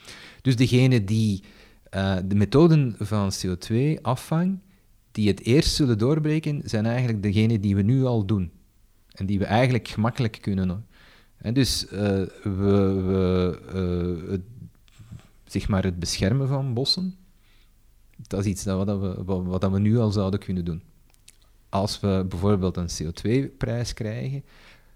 Dus 0.43 0.57
degene 0.57 1.05
die 1.05 1.43
uh, 1.95 2.17
de 2.25 2.35
methoden 2.35 2.95
van 2.99 3.33
CO2-afvang, 3.33 4.59
die 5.13 5.29
het 5.29 5.41
eerst 5.41 5.75
zullen 5.75 5.99
doorbreken, 5.99 6.61
zijn 6.65 6.87
eigenlijk 6.87 7.23
degenen 7.23 7.61
die 7.61 7.77
we 7.77 7.83
nu 7.83 8.05
al 8.05 8.27
doen. 8.27 8.51
En 9.11 9.27
die 9.27 9.39
we 9.39 9.45
eigenlijk 9.45 9.89
gemakkelijk 9.89 10.39
kunnen 10.41 10.87
en 11.45 11.55
dus 11.55 11.85
uh, 11.85 11.91
we, 11.91 12.31
we 12.43 13.59
uh, 13.75 14.31
het, 14.31 14.41
zeg 15.45 15.69
maar 15.69 15.85
het 15.85 15.99
beschermen 15.99 16.49
van 16.49 16.75
bossen, 16.75 17.17
dat 18.17 18.41
is 18.41 18.47
iets 18.47 18.63
dat, 18.63 18.87
we, 18.87 19.25
wat, 19.25 19.45
wat 19.45 19.71
we 19.71 19.79
nu 19.79 19.99
al 19.99 20.11
zouden 20.11 20.41
kunnen 20.41 20.65
doen. 20.65 20.83
Als 21.69 22.01
we 22.01 22.27
bijvoorbeeld 22.29 22.77
een 22.77 22.89
CO2-prijs 22.89 23.95
krijgen, 23.95 24.45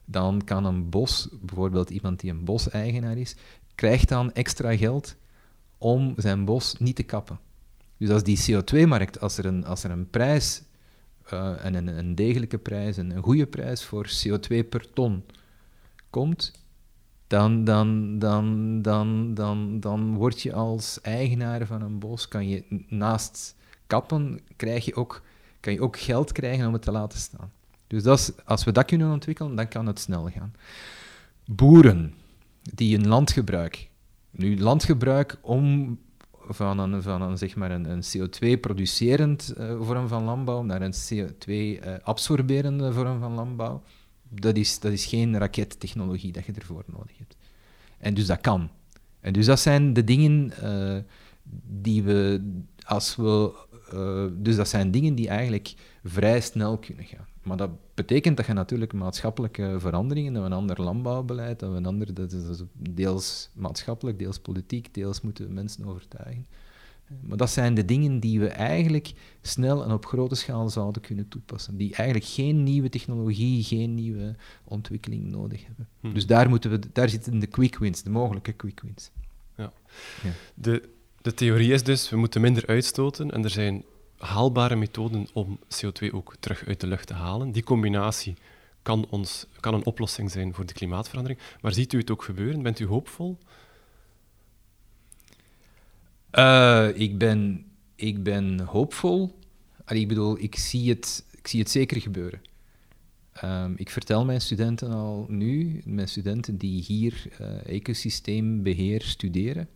dan 0.04 0.44
kan 0.44 0.64
een 0.64 0.88
bos, 0.88 1.28
bijvoorbeeld 1.40 1.90
iemand 1.90 2.20
die 2.20 2.30
een 2.30 2.44
boseigenaar 2.44 3.18
is, 3.18 3.37
krijgt 3.74 4.08
dan 4.08 4.32
extra 4.32 4.76
geld 4.76 5.16
om 5.78 6.14
zijn 6.16 6.44
bos 6.44 6.74
niet 6.78 6.96
te 6.96 7.02
kappen. 7.02 7.38
Dus 7.96 8.11
als 8.11 8.22
die 8.22 8.38
CO2-markt, 8.38 9.20
als 9.20 9.38
er 9.38 9.46
een, 9.46 9.64
als 9.64 9.84
er 9.84 9.90
een 9.90 10.11
prijs, 10.11 10.62
en 11.62 11.74
een, 11.74 11.87
een 11.87 12.14
degelijke 12.14 12.58
prijs, 12.58 12.96
een 12.96 13.22
goede 13.22 13.46
prijs 13.46 13.84
voor 13.84 14.08
CO2 14.08 14.68
per 14.68 14.92
ton 14.92 15.22
komt, 16.10 16.52
dan, 17.26 17.64
dan, 17.64 18.18
dan, 18.18 18.78
dan, 18.82 19.34
dan, 19.34 19.80
dan 19.80 20.14
word 20.14 20.42
je 20.42 20.52
als 20.52 21.00
eigenaar 21.00 21.66
van 21.66 21.82
een 21.82 21.98
bos, 21.98 22.28
kan 22.28 22.48
je 22.48 22.84
naast 22.88 23.56
kappen, 23.86 24.40
krijg 24.56 24.84
je 24.84 24.94
ook, 24.94 25.22
kan 25.60 25.72
je 25.72 25.80
ook 25.80 25.98
geld 25.98 26.32
krijgen 26.32 26.66
om 26.66 26.72
het 26.72 26.82
te 26.82 26.92
laten 26.92 27.18
staan. 27.18 27.52
Dus 27.86 28.02
dat 28.02 28.18
is, 28.18 28.30
als 28.44 28.64
we 28.64 28.72
dat 28.72 28.84
kunnen 28.84 29.12
ontwikkelen, 29.12 29.54
dan 29.54 29.68
kan 29.68 29.86
het 29.86 29.98
snel 29.98 30.30
gaan. 30.30 30.52
Boeren 31.44 32.14
die 32.74 32.98
een 32.98 33.08
landgebruik, 33.08 33.90
nu 34.30 34.60
landgebruik 34.60 35.38
om 35.40 35.98
van 36.48 36.78
een, 36.78 37.02
van 37.02 37.22
een, 37.22 37.38
zeg 37.38 37.56
maar 37.56 37.70
een, 37.70 37.90
een 37.90 38.02
CO2-producerend 38.02 39.54
uh, 39.58 39.70
eh, 39.70 39.80
vorm 39.80 40.08
van 40.08 40.24
landbouw 40.24 40.62
naar 40.62 40.82
een 40.82 40.94
CO2-absorberende 40.94 42.84
eh, 42.84 42.94
vorm 42.94 43.20
van 43.20 43.34
landbouw, 43.34 43.82
dat 44.28 44.56
is, 44.56 44.80
dat 44.80 44.92
is 44.92 45.04
geen 45.04 45.38
rakettechnologie 45.38 46.32
dat 46.32 46.44
je 46.44 46.52
ervoor 46.52 46.84
nodig 46.86 47.18
hebt. 47.18 47.36
En 47.98 48.14
dus 48.14 48.26
dat 48.26 48.40
kan. 48.40 48.70
En 49.20 49.32
dus 49.32 49.46
dat 49.46 49.60
zijn 49.60 49.92
de 49.92 50.04
dingen 50.04 50.52
uh, 50.62 50.96
die 51.66 52.02
we, 52.02 52.50
als 52.84 53.16
we, 53.16 53.54
uh, 53.94 54.26
dus 54.42 54.56
dat 54.56 54.68
zijn 54.68 54.90
dingen 54.90 55.14
die 55.14 55.28
eigenlijk 55.28 55.74
vrij 56.04 56.40
snel 56.40 56.78
kunnen 56.78 57.04
gaan. 57.04 57.26
Maar 57.42 57.56
dat 57.56 57.70
betekent 57.94 58.36
dat 58.36 58.46
je 58.46 58.52
natuurlijk 58.52 58.92
maatschappelijke 58.92 59.76
veranderingen, 59.78 60.32
dat 60.32 60.42
we 60.42 60.48
een 60.48 60.54
ander 60.56 60.82
landbouwbeleid, 60.82 61.58
dat 61.58 61.70
we 61.70 61.76
een 61.76 61.86
ander, 61.86 62.14
dat 62.14 62.32
is 62.32 62.62
deels 62.72 63.50
maatschappelijk, 63.54 64.18
deels 64.18 64.38
politiek, 64.38 64.94
deels 64.94 65.20
moeten 65.20 65.52
mensen 65.52 65.84
overtuigen. 65.84 66.46
Maar 67.20 67.36
dat 67.36 67.50
zijn 67.50 67.74
de 67.74 67.84
dingen 67.84 68.20
die 68.20 68.40
we 68.40 68.48
eigenlijk 68.48 69.12
snel 69.42 69.84
en 69.84 69.92
op 69.92 70.06
grote 70.06 70.34
schaal 70.34 70.68
zouden 70.68 71.02
kunnen 71.02 71.28
toepassen. 71.28 71.76
Die 71.76 71.94
eigenlijk 71.94 72.32
geen 72.32 72.62
nieuwe 72.62 72.88
technologie, 72.88 73.62
geen 73.62 73.94
nieuwe 73.94 74.36
ontwikkeling 74.64 75.30
nodig 75.30 75.66
hebben. 75.66 75.88
Hmm. 76.00 76.14
Dus 76.14 76.26
daar, 76.26 76.48
moeten 76.48 76.70
we, 76.70 76.80
daar 76.92 77.08
zitten 77.08 77.38
de 77.38 77.46
quick 77.46 77.78
wins, 77.78 78.02
de 78.02 78.10
mogelijke 78.10 78.52
quick 78.52 78.80
wins. 78.80 79.10
Ja. 79.56 79.72
ja. 80.22 80.30
De, 80.54 80.88
de 81.20 81.34
theorie 81.34 81.72
is 81.72 81.82
dus, 81.82 82.10
we 82.10 82.16
moeten 82.16 82.40
minder 82.40 82.66
uitstoten 82.66 83.30
en 83.30 83.44
er 83.44 83.50
zijn 83.50 83.84
haalbare 84.18 84.76
methoden 84.76 85.26
om 85.32 85.58
CO2 85.58 86.12
ook 86.12 86.34
terug 86.40 86.64
uit 86.66 86.80
de 86.80 86.86
lucht 86.86 87.06
te 87.06 87.14
halen. 87.14 87.52
Die 87.52 87.62
combinatie 87.62 88.34
kan, 88.82 89.06
ons, 89.10 89.46
kan 89.60 89.74
een 89.74 89.86
oplossing 89.86 90.30
zijn 90.30 90.54
voor 90.54 90.66
de 90.66 90.72
klimaatverandering. 90.72 91.40
Maar 91.60 91.72
ziet 91.72 91.92
u 91.92 91.98
het 91.98 92.10
ook 92.10 92.22
gebeuren? 92.22 92.62
Bent 92.62 92.78
u 92.78 92.86
hoopvol? 92.86 93.38
Uh, 96.32 96.88
ik, 96.94 97.18
ben, 97.18 97.64
ik 97.94 98.22
ben 98.22 98.60
hoopvol. 98.60 99.38
Allee, 99.84 100.02
ik 100.02 100.08
bedoel, 100.08 100.38
ik 100.38 100.56
zie 100.56 100.88
het, 100.88 101.24
ik 101.38 101.46
zie 101.48 101.60
het 101.60 101.70
zeker 101.70 102.00
gebeuren. 102.00 102.40
Um, 103.44 103.74
ik 103.76 103.90
vertel 103.90 104.24
mijn 104.24 104.40
studenten 104.40 104.90
al 104.90 105.26
nu, 105.28 105.80
mijn 105.84 106.08
studenten 106.08 106.56
die 106.56 106.82
hier 106.82 107.26
uh, 107.40 107.66
ecosysteembeheer 107.66 109.02
studeren, 109.02 109.68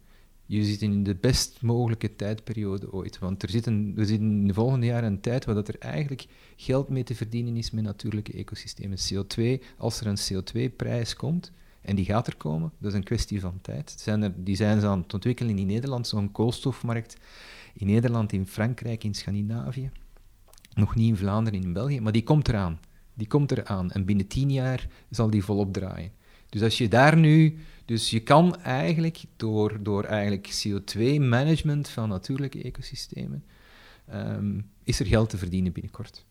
je 0.47 0.65
zit 0.65 0.83
in 0.83 1.03
de 1.03 1.15
best 1.15 1.63
mogelijke 1.63 2.17
tijdperiode 2.17 2.93
ooit. 2.93 3.19
Want 3.19 3.43
er 3.43 3.51
zit 3.51 3.67
een, 3.67 3.95
we 3.95 4.05
zitten 4.05 4.27
in 4.27 4.47
de 4.47 4.55
volgende 4.55 4.87
jaren 4.87 5.13
een 5.13 5.21
tijd 5.21 5.45
waar 5.45 5.55
dat 5.55 5.69
er 5.69 5.79
eigenlijk 5.79 6.27
geld 6.57 6.89
mee 6.89 7.03
te 7.03 7.15
verdienen 7.15 7.57
is 7.57 7.71
met 7.71 7.85
natuurlijke 7.85 8.33
ecosystemen. 8.33 8.99
CO2, 8.99 9.63
als 9.77 10.01
er 10.01 10.07
een 10.07 10.19
CO2-prijs 10.33 11.15
komt, 11.15 11.53
en 11.83 11.97
die 11.97 12.05
gaat 12.05 12.27
er 12.27 12.37
komen, 12.37 12.73
dat 12.79 12.91
is 12.91 12.97
een 12.97 13.05
kwestie 13.05 13.41
van 13.41 13.59
tijd. 13.61 13.95
Zijn 13.99 14.23
er, 14.23 14.33
die 14.37 14.57
zijn 14.57 14.81
ze 14.81 14.87
aan 14.87 15.01
het 15.01 15.15
ontwikkelen 15.15 15.59
in 15.59 15.67
Nederland, 15.67 16.07
zo'n 16.07 16.33
koolstofmarkt. 16.33 17.17
In 17.75 17.87
Nederland, 17.87 18.33
in 18.33 18.47
Frankrijk, 18.47 19.05
in 19.05 19.15
Scandinavië. 19.15 19.91
Nog 20.75 20.95
niet 20.95 21.09
in 21.09 21.17
Vlaanderen, 21.17 21.63
in 21.63 21.73
België, 21.73 22.01
maar 22.01 22.13
die 22.13 22.23
komt 22.23 22.49
eraan. 22.49 22.81
Die 23.15 23.27
komt 23.27 23.51
eraan. 23.51 23.91
En 23.91 24.05
binnen 24.05 24.27
tien 24.27 24.53
jaar 24.53 24.89
zal 25.11 25.31
die 25.31 25.45
volop 25.45 25.73
draaien. 25.73 26.13
Dus 26.49 26.63
als 26.63 26.79
je 26.79 26.89
daar 26.89 27.17
nu... 27.17 27.59
Dus 27.85 28.11
je 28.11 28.21
kan 28.21 28.61
eigenlijk 28.61 29.23
door, 29.37 29.83
door 29.83 30.05
eigenlijk 30.05 30.65
CO2-management 30.67 31.89
van 31.89 32.09
natuurlijke 32.09 32.63
ecosystemen... 32.63 33.45
Um, 34.15 34.71
is 34.85 35.01
er 35.01 35.07
geld 35.07 35.31
te 35.31 35.39
verdienen 35.39 35.73
binnenkort. 35.73 36.25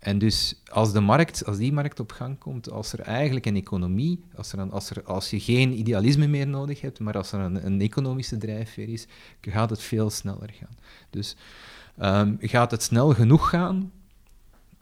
En 0.00 0.18
dus 0.18 0.62
als, 0.70 0.92
de 0.92 1.00
markt, 1.00 1.46
als 1.46 1.56
die 1.56 1.72
markt 1.72 2.00
op 2.00 2.12
gang 2.12 2.38
komt, 2.38 2.70
als 2.70 2.92
er 2.92 3.00
eigenlijk 3.00 3.46
een 3.46 3.56
economie, 3.56 4.24
als, 4.34 4.52
er 4.52 4.58
een, 4.58 4.70
als, 4.70 4.90
er, 4.90 5.02
als 5.02 5.30
je 5.30 5.40
geen 5.40 5.78
idealisme 5.78 6.26
meer 6.26 6.48
nodig 6.48 6.80
hebt, 6.80 7.00
maar 7.00 7.16
als 7.16 7.32
er 7.32 7.40
een, 7.40 7.66
een 7.66 7.80
economische 7.80 8.36
drijfveer 8.36 8.88
is, 8.88 9.06
gaat 9.40 9.70
het 9.70 9.82
veel 9.82 10.10
sneller 10.10 10.50
gaan. 10.52 10.76
Dus 11.10 11.36
um, 12.02 12.36
gaat 12.40 12.70
het 12.70 12.82
snel 12.82 13.14
genoeg 13.14 13.48
gaan 13.48 13.92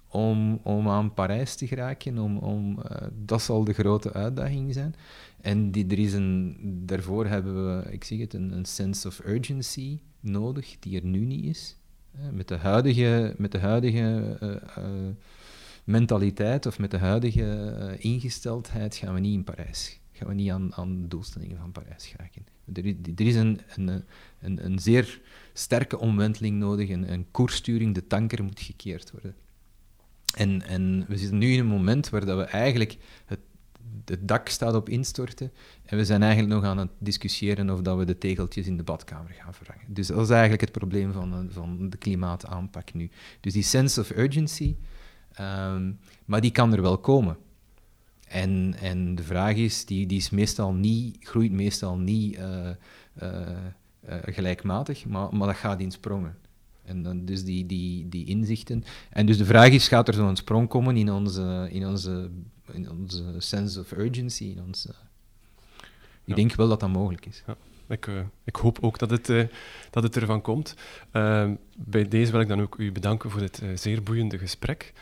om, 0.08 0.60
om 0.62 0.88
aan 0.88 1.14
Parijs 1.14 1.54
te 1.54 1.66
geraken? 1.66 2.18
Om, 2.18 2.36
om, 2.36 2.78
uh, 2.78 3.06
dat 3.24 3.42
zal 3.42 3.64
de 3.64 3.72
grote 3.72 4.12
uitdaging 4.12 4.74
zijn. 4.74 4.94
En 5.40 5.70
die, 5.70 5.86
er 5.86 5.98
is 5.98 6.12
een, 6.12 6.56
daarvoor 6.86 7.26
hebben 7.26 7.66
we, 7.66 7.92
ik 7.92 8.04
zeg 8.04 8.18
het, 8.18 8.34
een, 8.34 8.52
een 8.52 8.64
sense 8.64 9.08
of 9.08 9.20
urgency 9.24 9.98
nodig, 10.20 10.76
die 10.78 11.00
er 11.00 11.06
nu 11.06 11.24
niet 11.24 11.44
is. 11.44 11.76
Met 12.32 12.48
de 12.48 12.56
huidige, 12.56 13.34
met 13.36 13.52
de 13.52 13.58
huidige 13.58 14.38
uh, 14.42 14.50
uh, 14.84 15.08
mentaliteit 15.84 16.66
of 16.66 16.78
met 16.78 16.90
de 16.90 16.98
huidige 16.98 17.76
uh, 17.80 18.04
ingesteldheid 18.04 18.96
gaan 18.96 19.14
we 19.14 19.20
niet 19.20 19.34
in 19.34 19.44
Parijs. 19.44 20.00
Gaan 20.12 20.28
we 20.28 20.34
niet 20.34 20.50
aan, 20.50 20.74
aan 20.74 21.02
de 21.02 21.08
doelstellingen 21.08 21.56
van 21.56 21.72
Parijs 21.72 22.06
geraken. 22.06 22.46
Er, 22.74 22.84
er 23.16 23.26
is 23.26 23.34
een, 23.34 23.60
een, 23.76 24.04
een, 24.40 24.64
een, 24.64 24.78
zeer 24.78 25.20
sterke 25.52 25.98
omwenteling 25.98 26.58
nodig, 26.58 26.88
een, 26.88 27.12
een 27.12 27.26
koerssturing, 27.30 27.94
de 27.94 28.06
tanker 28.06 28.44
moet 28.44 28.60
gekeerd 28.60 29.10
worden. 29.10 29.34
En, 30.36 30.62
en 30.62 31.04
we 31.08 31.16
zitten 31.16 31.38
nu 31.38 31.52
in 31.52 31.58
een 31.58 31.66
moment 31.66 32.08
waar 32.08 32.24
dat 32.24 32.38
we 32.38 32.44
eigenlijk 32.44 32.96
het, 33.24 33.38
het 34.04 34.28
dak 34.28 34.48
staat 34.48 34.74
op 34.74 34.88
instorten 34.88 35.52
en 35.84 35.96
we 35.96 36.04
zijn 36.04 36.22
eigenlijk 36.22 36.54
nog 36.54 36.64
aan 36.64 36.78
het 36.78 36.90
discussiëren 36.98 37.70
of 37.70 37.80
dat 37.80 37.98
we 37.98 38.04
de 38.04 38.18
tegeltjes 38.18 38.66
in 38.66 38.76
de 38.76 38.82
badkamer 38.82 39.32
gaan 39.32 39.54
vervangen. 39.54 39.84
Dus 39.86 40.06
dat 40.06 40.20
is 40.20 40.30
eigenlijk 40.30 40.60
het 40.60 40.72
probleem 40.72 41.12
van, 41.12 41.32
eh, 41.32 41.38
van 41.48 41.90
de 41.90 41.96
klimaataanpak 41.96 42.94
nu. 42.94 43.10
Dus 43.40 43.52
die 43.52 43.62
sense 43.62 44.00
of 44.00 44.10
urgency, 44.10 44.76
ehm, 45.32 45.92
maar 46.24 46.40
die 46.40 46.50
kan 46.50 46.72
er 46.72 46.82
wel 46.82 46.98
komen. 46.98 47.36
En, 48.28 48.74
en 48.80 49.14
de 49.14 49.22
vraag 49.22 49.54
is, 49.54 49.84
die, 49.84 50.06
die 50.06 50.18
is 50.18 50.30
meestal 50.30 50.72
niet, 50.72 51.16
groeit 51.20 51.52
meestal 51.52 51.98
niet 51.98 52.38
uh, 52.38 52.68
uh, 53.22 53.56
gelijkmatig, 54.22 55.06
maar, 55.06 55.36
maar 55.36 55.46
dat 55.46 55.56
gaat 55.56 55.80
in 55.80 55.90
sprongen. 55.90 56.36
En 56.84 57.02
dan 57.02 57.24
dus 57.24 57.44
die, 57.44 57.66
die, 57.66 58.08
die 58.08 58.26
inzichten. 58.26 58.84
En 59.10 59.26
dus 59.26 59.38
de 59.38 59.44
vraag 59.44 59.68
is, 59.68 59.88
gaat 59.88 60.08
er 60.08 60.14
zo'n 60.14 60.36
sprong 60.36 60.68
komen 60.68 60.96
in 60.96 61.12
onze, 61.12 61.68
in 61.70 61.86
onze, 61.86 62.30
in 62.72 62.90
onze 62.90 63.24
sense 63.38 63.80
of 63.80 63.92
urgency? 63.92 64.44
In 64.44 64.62
onze... 64.66 64.94
Ik 66.24 66.36
denk 66.36 66.54
wel 66.54 66.68
dat 66.68 66.80
dat 66.80 66.88
mogelijk 66.88 67.26
is. 67.26 67.42
Ja. 67.46 67.56
Ik, 67.88 68.06
uh, 68.06 68.20
ik, 68.44 68.56
hoop 68.56 68.78
ook 68.80 68.98
dat 68.98 69.10
het, 69.10 69.28
uh, 69.28 69.44
dat 69.90 70.02
het 70.02 70.16
ervan 70.16 70.40
komt. 70.40 70.74
Uh, 71.12 71.50
bij 71.76 72.08
deze 72.08 72.32
wil 72.32 72.40
ik 72.40 72.48
dan 72.48 72.60
ook 72.60 72.78
u 72.78 72.92
bedanken 72.92 73.30
voor 73.30 73.40
dit 73.40 73.62
zeer 73.74 74.02
boeiende 74.02 74.38
gesprek. 74.38 74.92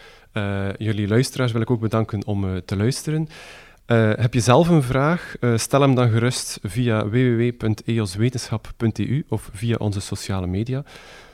jullie 0.78 1.08
luisteraars 1.08 1.52
wil 1.52 1.60
ik 1.60 1.70
ook 1.70 1.80
bedanken 1.80 2.26
om 2.26 2.64
te 2.64 2.76
luisteren. 2.76 3.28
heb 4.16 4.34
je 4.34 4.40
zelf 4.40 4.68
een 4.68 4.82
vraag? 4.82 5.36
stel 5.56 5.80
hem 5.80 5.94
dan 5.94 6.10
gerust 6.10 6.58
via 6.62 7.08
www.eoswetenschap.eu 7.08 9.24
of 9.28 9.50
via 9.52 9.76
onze 9.76 10.00
sociale 10.00 10.46
media. 10.46 10.84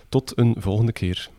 Tot 0.09 0.39
een 0.39 0.55
volgende 0.59 0.93
keer. 0.93 1.31